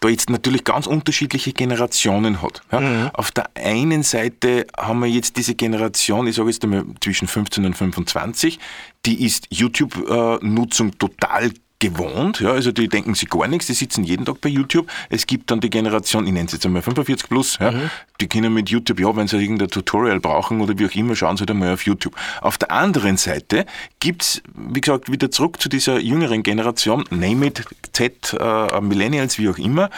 [0.00, 2.62] da jetzt natürlich ganz unterschiedliche Generationen hat.
[2.70, 2.80] Ja.
[2.80, 3.10] Mhm.
[3.14, 7.64] Auf der einen Seite haben wir jetzt diese Generation, ich sage jetzt einmal zwischen 15
[7.64, 8.58] und 25,
[9.06, 14.26] die ist YouTube-Nutzung total gewohnt, ja, also die denken sich gar nichts, die sitzen jeden
[14.26, 14.90] Tag bei YouTube.
[15.10, 17.90] Es gibt dann die Generation, ich nenne es jetzt einmal 45 plus, ja, mhm.
[18.20, 21.36] die können mit YouTube, ja, wenn sie irgendein Tutorial brauchen oder wie auch immer, schauen
[21.36, 22.16] sie dann mal auf YouTube.
[22.40, 23.64] Auf der anderen Seite
[24.00, 29.48] gibt's, wie gesagt, wieder zurück zu dieser jüngeren Generation, name it, Z, äh, Millennials, wie
[29.48, 29.90] auch immer,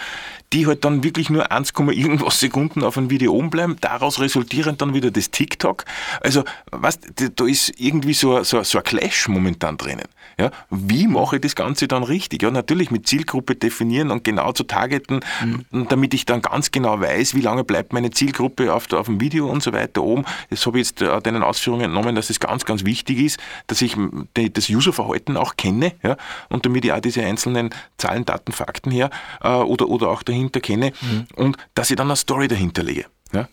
[0.52, 4.82] die halt dann wirklich nur 1, irgendwas Sekunden auf ein Video oben bleiben, daraus resultierend
[4.82, 5.84] dann wieder das TikTok.
[6.20, 10.06] Also, was, da ist irgendwie so, so, so ein Clash momentan drinnen.
[10.40, 12.42] Ja, wie mache ich das Ganze dann richtig?
[12.42, 15.86] Ja, natürlich mit Zielgruppe definieren und genau zu targeten, mhm.
[15.90, 19.50] damit ich dann ganz genau weiß, wie lange bleibt meine Zielgruppe auf, auf dem Video
[19.50, 20.24] und so weiter oben.
[20.48, 23.38] Das habe ich jetzt äh, deinen Ausführungen entnommen, dass es das ganz, ganz wichtig ist,
[23.66, 23.94] dass ich
[24.32, 26.16] das Userverhalten auch kenne ja,
[26.48, 29.10] und damit ich auch diese einzelnen Zahlen, Daten, Fakten her
[29.42, 31.26] äh, oder, oder auch dahinter kenne mhm.
[31.36, 33.04] und dass ich dann eine Story dahinter lege.
[33.34, 33.46] Ja?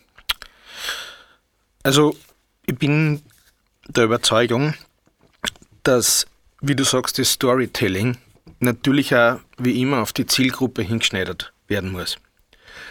[1.82, 2.16] Also
[2.64, 3.20] ich bin
[3.88, 4.72] der Überzeugung,
[5.82, 6.26] dass
[6.60, 8.16] wie du sagst, das Storytelling
[8.60, 12.16] natürlich auch wie immer auf die Zielgruppe hingeschneidert werden muss.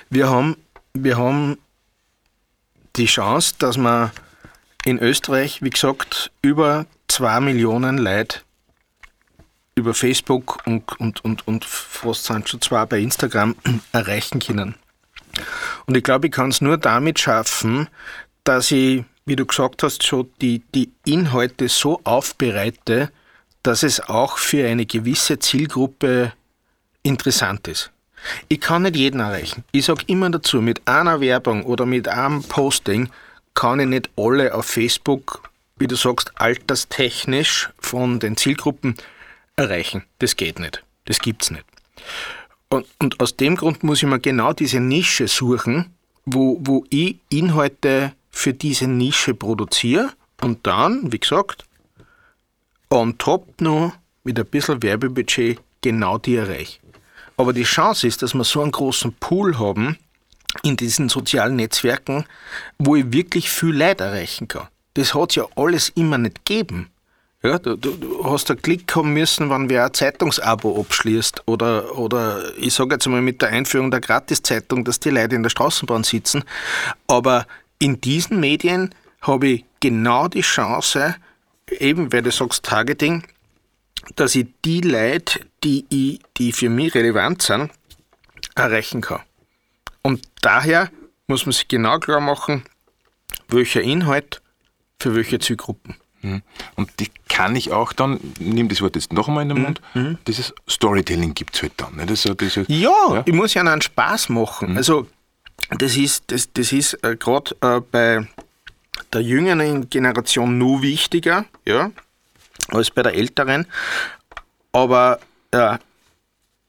[0.09, 0.57] Wir haben,
[0.93, 1.57] wir haben
[2.95, 4.11] die Chance, dass man
[4.85, 8.39] in Österreich, wie gesagt, über zwei Millionen Leute
[9.75, 13.55] über Facebook und, und, und, und fast sind schon zwei bei Instagram
[13.91, 14.75] erreichen können.
[15.85, 17.87] Und ich glaube, ich kann es nur damit schaffen,
[18.43, 23.11] dass ich, wie du gesagt hast, schon die, die Inhalte so aufbereite,
[23.67, 26.31] dass es auch für eine gewisse Zielgruppe
[27.03, 27.91] interessant ist.
[28.47, 29.65] Ich kann nicht jeden erreichen.
[29.73, 33.09] Ich sage immer dazu, mit einer Werbung oder mit einem Posting
[33.55, 38.95] kann ich nicht alle auf Facebook, wie du sagst, alterstechnisch von den Zielgruppen
[39.57, 40.05] erreichen.
[40.19, 40.85] Das geht nicht.
[41.03, 41.65] Das gibt's nicht.
[42.69, 45.93] Und, und aus dem Grund muss ich mir genau diese Nische suchen,
[46.25, 51.66] wo, wo ich Inhalte für diese Nische produziere und dann, wie gesagt,
[52.89, 56.79] on top noch mit ein bisschen Werbebudget genau die erreiche.
[57.37, 59.97] Aber die Chance ist, dass wir so einen großen Pool haben
[60.63, 62.25] in diesen sozialen Netzwerken,
[62.79, 64.67] wo ich wirklich viel Leid erreichen kann.
[64.95, 66.89] Das hat es ja alles immer nicht gegeben.
[67.43, 71.95] Ja, du, du, du hast einen Klick haben müssen, wenn wer ein Zeitungsabo abschließt oder,
[71.95, 75.51] oder ich sage jetzt mal mit der Einführung der Gratiszeitung, dass die Leute in der
[75.51, 76.43] Straßenbahn sitzen.
[77.07, 77.45] Aber
[77.77, 81.15] in diesen Medien habe ich genau die Chance,
[81.71, 83.23] eben weil du sagst Targeting,
[84.15, 87.71] dass ich die Leute, die, ich, die für mich relevant sind,
[88.55, 89.21] erreichen kann.
[90.01, 90.89] Und daher
[91.27, 92.63] muss man sich genau klar machen,
[93.49, 94.41] welcher Inhalt
[94.99, 95.95] für welche Zielgruppen.
[96.21, 96.41] Mhm.
[96.75, 99.63] Und die kann ich auch dann, nimm das Wort jetzt noch einmal in den mhm.
[99.63, 100.17] Mund, mhm.
[100.25, 101.95] dieses Storytelling gibt es halt dann.
[101.95, 102.05] Ne?
[102.05, 104.71] Das, das, ja, ja, ich muss ja einen Spaß machen.
[104.71, 104.77] Mhm.
[104.77, 105.07] Also
[105.77, 108.27] das ist, das, das ist äh, gerade äh, bei
[109.13, 111.91] der jüngeren Generation nur wichtiger, ja,
[112.69, 113.65] als bei der älteren.
[114.71, 115.19] Aber
[115.51, 115.77] äh,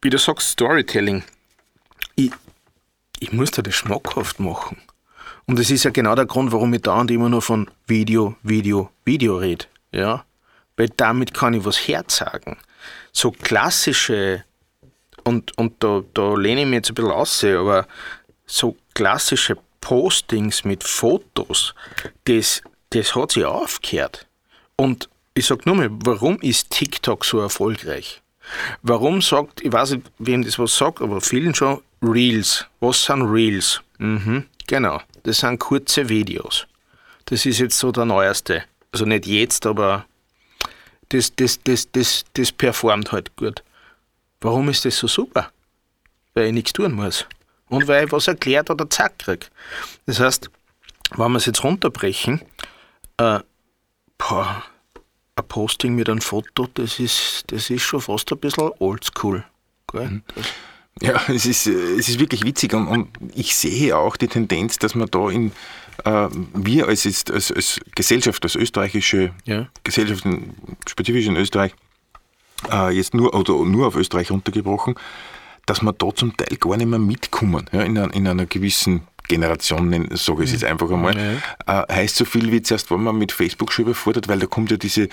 [0.02, 1.24] wie du sagst, Storytelling,
[2.14, 2.30] ich,
[3.20, 4.80] ich muss da das schmackhaft machen.
[5.46, 8.36] Und das ist ja genau der Grund, warum ich da und immer nur von Video,
[8.42, 9.64] Video, Video rede.
[9.92, 10.24] Ja?
[10.76, 12.56] Weil damit kann ich was herzagen.
[13.12, 14.44] So klassische,
[15.24, 17.86] und, und da, da lehne ich mich jetzt ein bisschen aus, aber
[18.46, 19.56] so klassische
[19.88, 21.74] Postings mit Fotos,
[22.24, 24.27] das, das hat sich aufgehört.
[24.77, 28.20] Und ich sage nur mal, warum ist TikTok so erfolgreich?
[28.83, 32.66] Warum sagt, ich weiß nicht, wem das was sagt, aber vielen schon Reels.
[32.81, 33.81] Was sind Reels?
[33.96, 36.66] Mhm, genau, das sind kurze Videos.
[37.24, 38.64] Das ist jetzt so der neueste.
[38.92, 40.05] Also nicht jetzt, aber
[41.09, 43.62] das, das, das, das, das performt halt gut.
[44.42, 45.51] Warum ist das so super?
[46.35, 47.27] Weil ich nichts tun muss
[47.68, 49.50] und weil ich was erklärt oder zack krieg.
[50.07, 50.50] Das heißt,
[51.16, 52.42] wenn wir es jetzt runterbrechen,
[53.16, 53.40] äh,
[54.18, 54.62] boah,
[55.37, 59.44] ein Posting mit einem Foto, das ist, das ist schon fast ein bisschen oldschool.
[59.92, 60.22] Mhm.
[61.00, 64.94] Ja, es ist, es ist wirklich witzig und, und, ich sehe auch die Tendenz, dass
[64.94, 65.52] man da in,
[66.04, 69.68] äh, wir als, als, als Gesellschaft, als österreichische ja.
[69.85, 70.24] Gesellschaft,
[70.87, 71.72] spezifisch in Österreich,
[72.70, 74.96] äh, jetzt nur oder nur auf Österreich runtergebrochen,
[75.68, 79.02] dass man da zum Teil gar nicht mehr mitkommen, ja, in, einer, in einer gewissen
[79.28, 81.14] Generation, sage ich es jetzt einfach einmal,
[81.66, 81.83] ja.
[81.83, 84.70] äh, heißt so viel wie zuerst war man mit Facebook schon überfordert, weil da kommt
[84.70, 85.09] ja diese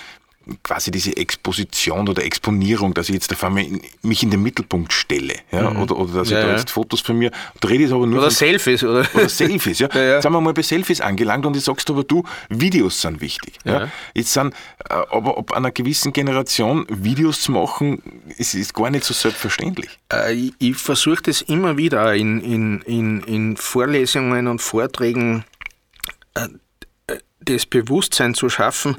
[0.63, 3.65] quasi diese Exposition oder Exponierung, dass ich jetzt auf einmal
[4.01, 5.81] mich in den Mittelpunkt stelle, ja, mhm.
[5.81, 8.19] oder, oder dass ja, ich da jetzt Fotos von mir, da rede ich aber nur
[8.19, 9.07] oder von, Selfies, oder?
[9.13, 9.89] Oder Selfies, ja.
[9.93, 10.13] ja, ja.
[10.13, 13.55] Jetzt sind wir mal bei Selfies angelangt und ich sagst aber du, Videos sind wichtig,
[13.63, 13.89] ja.
[14.13, 14.53] Jetzt sind,
[14.89, 18.01] äh, aber ab einer gewissen Generation Videos zu machen,
[18.37, 19.89] ist, ist gar nicht so selbstverständlich.
[20.11, 25.43] Äh, ich, ich versuche das immer wieder in, in, in, in Vorlesungen und Vorträgen,
[26.35, 26.47] äh,
[27.07, 28.97] äh das Bewusstsein zu schaffen,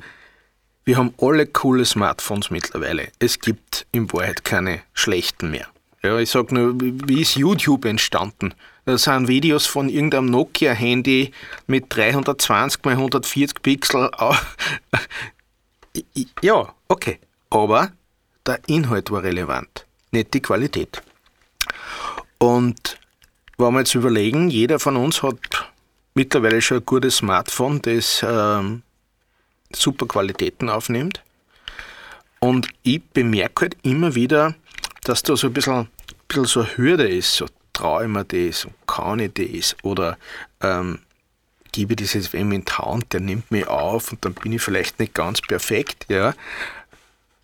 [0.87, 3.09] wir haben alle coole Smartphones mittlerweile.
[3.19, 5.67] Es gibt in Wahrheit keine schlechten mehr.
[6.03, 8.55] Ja, ich sag nur, wie ist YouTube entstanden?
[8.85, 11.33] Das sind Videos von irgendeinem Nokia-Handy
[11.67, 14.11] mit 320 x 140 Pixel.
[16.41, 17.19] ja, okay.
[17.51, 17.91] Aber
[18.47, 21.03] der Inhalt war relevant, nicht die Qualität.
[22.39, 22.97] Und
[23.59, 25.69] wenn wir jetzt überlegen, jeder von uns hat
[26.15, 28.83] mittlerweile schon ein gutes Smartphone, das ähm,
[29.81, 31.23] super Qualitäten aufnimmt.
[32.41, 34.55] Und ich bemerke halt immer wieder,
[35.05, 35.89] dass da so ein bisschen, ein
[36.29, 40.17] bisschen so eine Hürde ist, so traue ich mir das, kann ich das oder
[40.61, 41.01] ähm,
[41.73, 44.63] gebe ich das jetzt wem in Hand, der nimmt mich auf und dann bin ich
[44.63, 46.35] vielleicht nicht ganz perfekt, ja.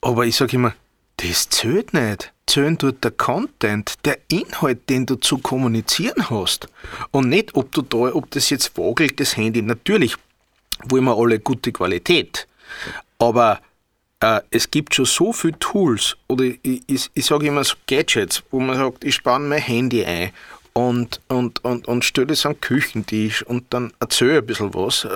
[0.01, 0.75] Aber ich sage immer,
[1.18, 2.33] das zählt nicht.
[2.47, 6.66] Zählen tut der Content, der Inhalt, den du zu kommunizieren hast.
[7.12, 9.62] Und nicht, ob du da, ob das jetzt wagelt, das Handy.
[9.62, 10.16] Natürlich
[10.88, 12.47] wollen wir alle gute Qualität.
[13.18, 13.61] Aber
[14.21, 18.42] äh, es gibt schon so viele Tools, oder ich, ich, ich sage immer so Gadgets,
[18.51, 20.31] wo man sagt, ich spanne mein Handy ein
[20.73, 25.05] und, und, und, und stelle es an den Küchentisch und dann erzähle ein bisschen was
[25.05, 25.09] äh,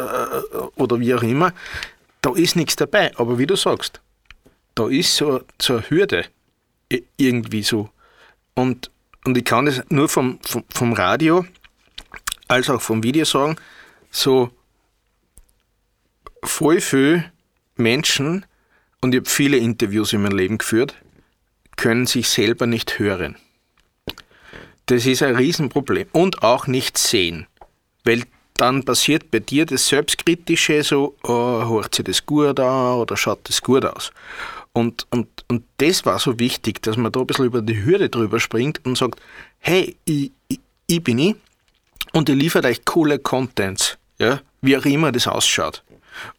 [0.76, 1.52] oder wie auch immer.
[2.20, 3.16] Da ist nichts dabei.
[3.16, 4.00] Aber wie du sagst,
[4.74, 6.24] da ist so, so eine Hürde
[7.16, 7.88] irgendwie so.
[8.55, 8.90] Und,
[9.24, 11.46] und ich kann das nur vom, vom, vom Radio
[12.48, 13.57] als auch vom Video sagen,
[14.11, 14.50] so
[16.48, 17.30] voll viele
[17.76, 18.46] Menschen,
[19.00, 20.94] und ich habe viele Interviews in meinem Leben geführt,
[21.76, 23.36] können sich selber nicht hören.
[24.86, 26.07] Das ist ein Riesenproblem.
[26.12, 27.47] Und auch nicht sehen.
[28.05, 28.22] Weil
[28.55, 33.49] dann passiert bei dir das Selbstkritische so, oh, hört sich das gut an oder schaut
[33.49, 34.12] das gut aus.
[34.72, 38.09] Und, und, und das war so wichtig, dass man da ein bisschen über die Hürde
[38.09, 39.20] drüber springt und sagt,
[39.59, 41.36] hey, ich, ich, ich bin ich
[42.12, 45.82] und ihr liefert euch coole Contents, ja, wie auch immer das ausschaut.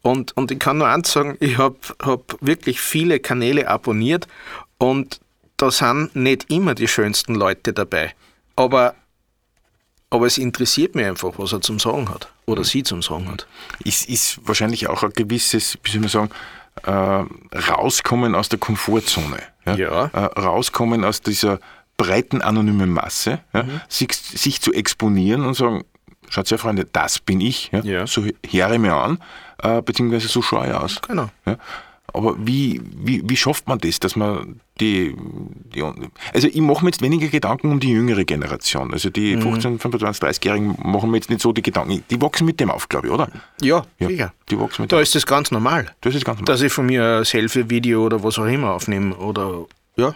[0.02, 4.26] Und, und ich kann nur eins sagen, ich habe hab wirklich viele Kanäle abonniert
[4.78, 5.20] und
[5.56, 8.14] da sind nicht immer die schönsten Leute dabei.
[8.56, 8.94] Aber,
[10.10, 12.32] aber es interessiert mich einfach, was er zum Sagen hat.
[12.46, 13.46] Oder sie zum Sagen hat.
[13.84, 16.30] Ist, ist wahrscheinlich auch ein gewisses, wie soll man sagen,
[16.84, 19.38] äh, rauskommen aus der Komfortzone.
[19.66, 19.76] Ja?
[19.76, 20.04] Ja.
[20.06, 21.58] Äh, rauskommen aus dieser
[21.96, 23.64] breiten anonymen Masse, ja?
[23.88, 25.84] sich, sich zu exponieren und sagen,
[26.28, 27.70] schaut her, Freunde, das bin ich.
[27.72, 28.06] Ja?
[28.06, 29.18] So höre mir an,
[29.62, 31.00] äh, beziehungsweise so schaue ich aus.
[31.02, 31.28] Genau.
[31.46, 31.56] Ja?
[32.14, 35.14] Aber wie, wie, wie schafft man das, dass man die,
[35.74, 35.82] die
[36.32, 38.94] also ich mache mir jetzt weniger Gedanken um die jüngere Generation.
[38.94, 42.02] Also die 15, 25, 30-Jährigen machen mir jetzt nicht so die Gedanken.
[42.10, 43.28] Die wachsen mit dem auf, glaube ich, oder?
[43.60, 44.32] Ja, Ja, sicher.
[44.50, 45.94] die wachsen mit Da dem ist das ganz normal.
[46.00, 46.54] Das ist ganz normal.
[46.54, 49.14] Dass ich von mir ein Selfie-Video oder was auch immer aufnehme.
[49.16, 50.14] Oder ja.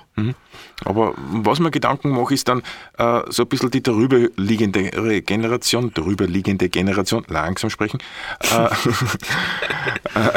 [0.85, 2.63] Aber was mir Gedanken mache, ist dann
[2.99, 7.99] äh, so ein bisschen die darüberliegende Generation, darüberliegende Generation, langsam sprechen,
[8.41, 8.65] äh,
[10.15, 10.31] äh,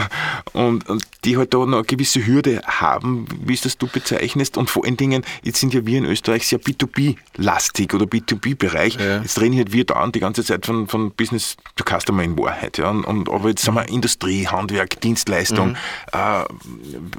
[0.53, 4.57] und, und die halt da noch eine gewisse Hürde haben, wie es das du bezeichnest.
[4.57, 8.95] Und vor allen Dingen, jetzt sind ja wir in Österreich sehr B2B-lastig oder B2B-Bereich.
[8.95, 9.21] Ja.
[9.21, 12.77] Jetzt reden halt wir da die ganze Zeit von, von Business to Customer in Wahrheit.
[12.77, 12.89] Ja?
[12.89, 15.75] Und, und, aber jetzt sind wir Industrie, Handwerk, Dienstleistung.
[16.11, 16.43] Äh,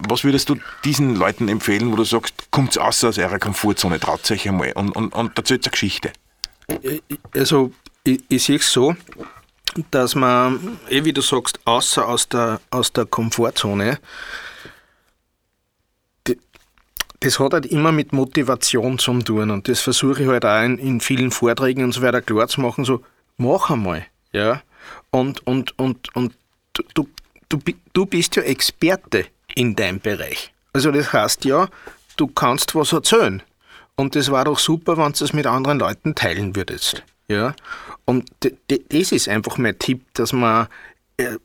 [0.08, 4.30] was würdest du diesen Leuten empfehlen, wo du sagst, kommt aus aus eurer Komfortzone, traut
[4.30, 6.12] euch einmal und, und, und erzählt eine Geschichte?
[7.34, 7.72] Also,
[8.04, 8.96] ich, ich sehe es so,
[9.90, 13.98] dass man, eh wie du sagst, außer aus der, aus der Komfortzone,
[17.20, 20.78] das hat halt immer mit Motivation zu tun und das versuche ich halt auch in,
[20.78, 23.02] in vielen Vorträgen und so weiter klar zu machen, so,
[23.36, 24.62] mach einmal, ja,
[25.10, 26.34] und, und, und, und
[26.94, 27.08] du,
[27.48, 27.58] du,
[27.92, 30.52] du bist ja Experte in deinem Bereich.
[30.72, 31.68] Also das heißt ja,
[32.16, 33.42] du kannst was erzählen.
[33.96, 37.02] Und das war doch super, wenn du es mit anderen Leuten teilen würdest.
[37.28, 37.54] Ja?
[38.04, 40.68] Und das ist einfach mein Tipp, dass man.
[41.16, 41.36] Äh,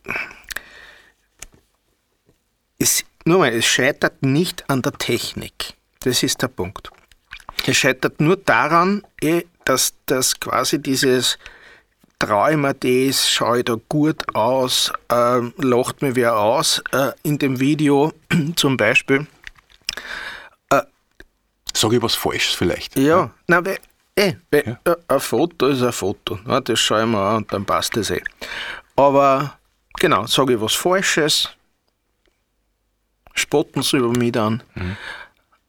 [2.78, 5.74] es, nur mal, es scheitert nicht an der Technik.
[6.00, 6.90] Das ist der Punkt.
[7.64, 11.38] Es scheitert nur daran, eh, dass, dass quasi dieses
[12.18, 17.38] traue mir das, schaue ich da gut aus, äh, lacht mir wer aus äh, in
[17.38, 18.12] dem Video
[18.56, 19.26] zum Beispiel.
[21.82, 22.96] Sag ich was Falsches vielleicht?
[22.96, 23.78] Ja, na, weil,
[24.14, 26.38] eh, weil äh, ein Foto ist ein Foto.
[26.46, 26.62] Ne?
[26.62, 28.22] Das schaue ich mir an und dann passt das eh.
[28.94, 29.58] Aber
[29.98, 31.48] genau, sage ich was Falsches,
[33.34, 34.62] spotten sie über mich dann.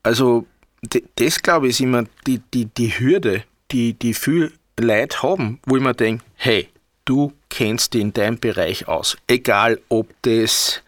[0.04, 0.46] Also,
[0.84, 5.60] d- das glaube ich ist immer die, die, die Hürde, die, die viele Leute haben,
[5.66, 6.70] wo ich mir denke, hey,
[7.06, 9.18] du kennst dich in deinem Bereich aus.
[9.28, 10.84] Egal, ob das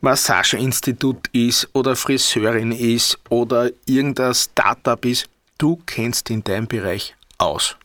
[0.00, 5.28] Massageinstitut ist oder Friseurin ist oder irgendein Startup ist,
[5.58, 7.76] du kennst in deinem Bereich aus.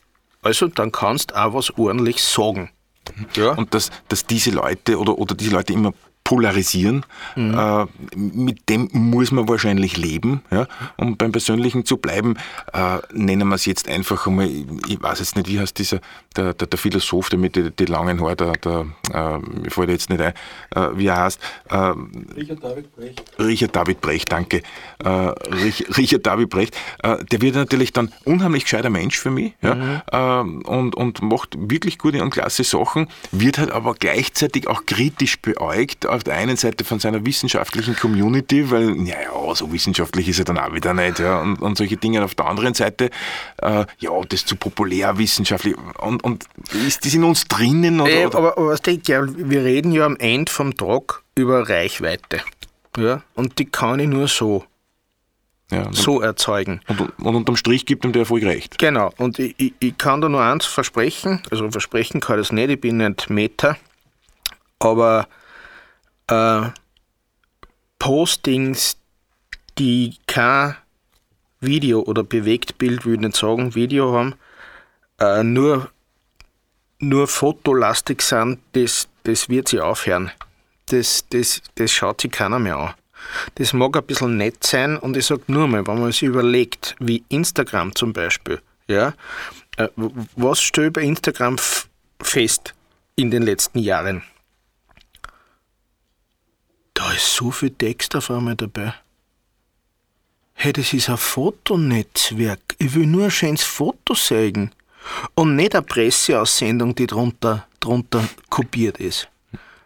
[0.42, 2.72] Also dann kannst du auch was ordentlich sagen.
[3.36, 3.52] Ja.
[3.52, 5.94] Und dass, dass diese Leute oder, oder diese Leute immer
[6.26, 7.06] polarisieren,
[7.38, 10.42] äh, mit dem muss man wahrscheinlich leben.
[10.52, 10.68] Ja?
[10.98, 12.36] Um beim Persönlichen zu bleiben,
[12.74, 16.02] äh, nennen wir es jetzt einfach einmal, ich, ich weiß jetzt nicht, wie heißt dieser,
[16.36, 19.90] der, der, der Philosoph, der mit den die langen Haaren, der, der äh, mir fällt
[19.90, 20.34] jetzt nicht ein,
[20.76, 21.94] äh, wie er heißt, äh,
[22.36, 23.24] Richard David Brecht.
[23.40, 24.64] Richard David Brecht, danke.
[25.04, 29.54] Äh, Rich, Richard David Brecht, äh, der wird natürlich dann unheimlich gescheiter Mensch für mich
[29.62, 34.88] ja, ähm, und, und macht wirklich gute und klasse Sachen, wird halt aber gleichzeitig auch
[34.88, 40.40] kritisch beäugt, auf der einen Seite von seiner wissenschaftlichen Community, weil, naja, so wissenschaftlich ist
[40.40, 42.24] er dann auch wieder nicht, ja, und, und solche Dinge.
[42.24, 43.10] Auf der anderen Seite,
[43.62, 46.46] äh, ja, das ist zu populär wissenschaftlich und, und
[46.86, 48.02] ist das in uns drinnen?
[48.02, 51.68] Oder, Äh, aber, aber was denkt ja, wir reden ja am Ende vom Tag über
[51.68, 52.42] Reichweite.
[52.98, 53.22] Ja?
[53.34, 54.64] Und die kann ich nur so,
[55.72, 56.82] ja, so erzeugen.
[56.88, 58.78] und, und unterm Strich gibt ihm der Erfolg recht.
[58.78, 62.52] Genau, und ich, ich, ich kann da nur eins versprechen, also versprechen kann ich das
[62.54, 63.78] nicht, ich bin nicht Meta,
[64.80, 65.28] aber
[66.28, 66.70] äh,
[68.00, 68.98] Postings,
[69.78, 70.76] die kein
[71.60, 74.36] Video oder Bewegtbild, würde ich nicht sagen, Video haben,
[75.20, 75.90] äh, nur,
[77.00, 80.32] nur fotolastig sind, das, das wird sie aufhören.
[80.88, 82.94] Das, das, das schaut sich keiner mehr an.
[83.56, 86.96] Das mag ein bisschen nett sein und ich sage nur mal, wenn man sich überlegt,
[87.00, 89.14] wie Instagram zum Beispiel, ja,
[89.78, 89.88] äh,
[90.36, 91.58] was steht bei Instagram
[92.22, 92.76] fest
[93.16, 94.22] in den letzten Jahren?
[96.96, 98.94] Da ist so viel Text auf einmal dabei.
[100.54, 102.62] Hey, das ist ein Fotonetzwerk.
[102.80, 104.72] Ich will nur ein schönes Foto zeigen.
[105.36, 109.28] Und nicht eine Presseaussendung, die drunter, drunter kopiert ist.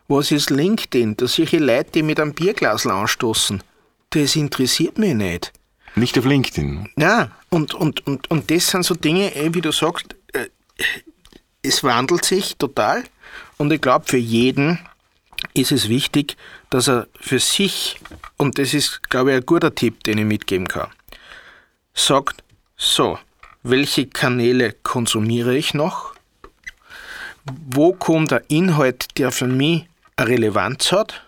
[0.08, 1.18] Was ist LinkedIn?
[1.18, 3.62] Da solche Leute, die mit einem Bierglas anstoßen.
[4.12, 5.52] Das interessiert mich nicht.
[5.96, 6.90] Nicht auf LinkedIn.
[6.96, 10.48] Ja, und, und, und, und das sind so Dinge, eh, wie du sagst, äh,
[11.64, 13.04] es wandelt sich total.
[13.58, 14.80] Und ich glaube, für jeden
[15.54, 16.38] ist es wichtig,
[16.70, 18.00] dass er für sich,
[18.38, 20.90] und das ist, glaube ich, ein guter Tipp, den ich mitgeben kann,
[21.94, 22.44] sagt,
[22.78, 23.20] so,
[23.64, 26.14] welche Kanäle konsumiere ich noch?
[27.70, 31.26] Wo kommt der Inhalt, der für mich eine Relevanz hat?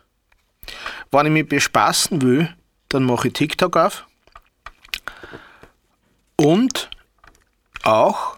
[1.11, 2.53] Wenn ich mich bespaßen will,
[2.89, 4.05] dann mache ich TikTok auf.
[6.37, 6.89] Und
[7.83, 8.37] auch,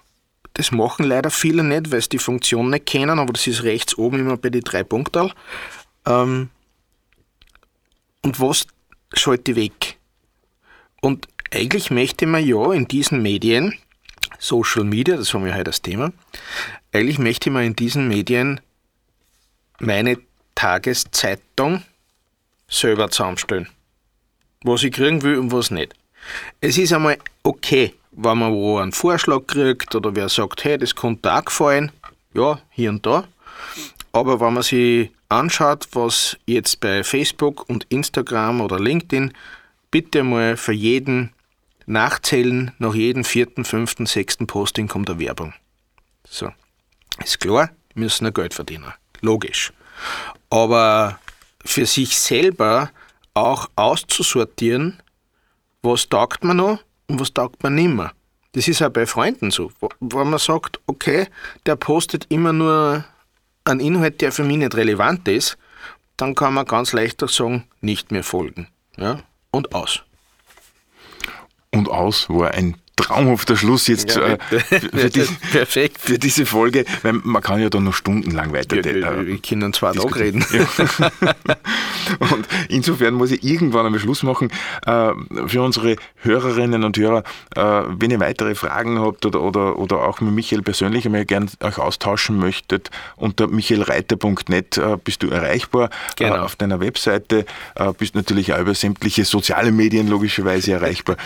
[0.54, 3.98] das machen leider viele nicht, weil sie die Funktion nicht kennen, aber das ist rechts
[3.98, 5.32] oben immer bei den drei Punkten.
[6.06, 6.50] Ähm,
[8.24, 8.66] und was
[9.14, 9.98] schalte ich weg?
[11.02, 13.78] Und eigentlich möchte man ja in diesen Medien,
[14.40, 16.12] Social Media, das haben wir heute das Thema,
[16.92, 18.60] eigentlich möchte man in diesen Medien
[19.80, 20.18] meine
[20.56, 21.84] Tageszeitung
[22.68, 23.70] selber zusammenstellen.
[24.64, 25.94] Was ich kriegen will und was nicht.
[26.62, 30.96] Es ist einmal okay, wenn man wo einen Vorschlag kriegt oder wer sagt, hey, das
[30.96, 31.92] könnte auch gefallen.
[32.34, 33.28] Ja, hier und da.
[34.12, 39.34] Aber wenn man sich anschaut, was jetzt bei Facebook und Instagram oder LinkedIn,
[39.92, 41.34] bitte mal für jeden
[41.86, 45.54] nachzählen, nach jedem vierten, fünften, sechsten Posting kommt eine Werbung.
[46.28, 46.52] So.
[47.24, 48.94] Ist klar, müssen ja Geld verdienen.
[49.22, 49.72] Logisch.
[50.50, 51.20] Aber
[51.64, 52.90] für sich selber
[53.34, 55.02] auch auszusortieren,
[55.82, 58.14] was taugt man noch und was taugt man nicht mehr.
[58.54, 59.72] Das ist auch bei Freunden so.
[60.00, 61.28] Wenn man sagt, okay,
[61.66, 63.04] der postet immer nur
[63.66, 65.58] einen Inhalt, der für mich nicht relevant ist,
[66.18, 68.68] dann kann man ganz leicht sagen, nicht mehr folgen.
[68.98, 69.24] Ja?
[69.52, 70.04] Und aus.
[71.72, 76.00] Und aus war ein traumhafter Schluss jetzt ja, äh, für, die, Perfekt.
[76.00, 78.76] für diese Folge, weil man kann ja da noch stundenlang weiter.
[78.78, 80.46] Ja, wir, wir können zwar noch reden.
[80.52, 81.06] Ja.
[82.20, 84.50] und insofern muss ich irgendwann einmal Schluss machen.
[84.86, 85.12] Äh,
[85.48, 87.24] für unsere Hörerinnen und Hörer,
[87.56, 87.62] äh,
[87.98, 91.80] wenn ihr weitere Fragen habt oder, oder, oder auch mit Michael persönlich einmal gern euch
[91.80, 95.90] austauschen möchtet, unter michaelreiter.net bist du erreichbar.
[96.16, 96.44] Genau.
[96.44, 97.46] Auf deiner Webseite
[97.98, 101.18] bist natürlich auch über sämtliche soziale Medien logischerweise erreichbar.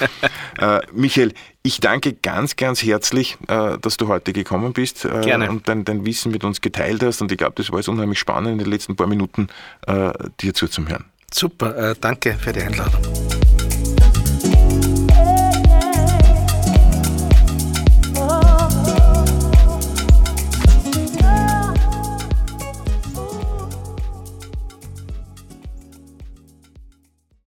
[0.93, 1.33] Michael,
[1.63, 5.49] ich danke ganz, ganz herzlich, äh, dass du heute gekommen bist äh, Gerne.
[5.49, 7.21] und dein, dein, Wissen mit uns geteilt hast.
[7.21, 9.47] Und ich glaube, das war jetzt unheimlich spannend, in den letzten paar Minuten
[9.85, 11.05] äh, dir zuzuhören.
[11.33, 13.26] Super, danke für die Einladung.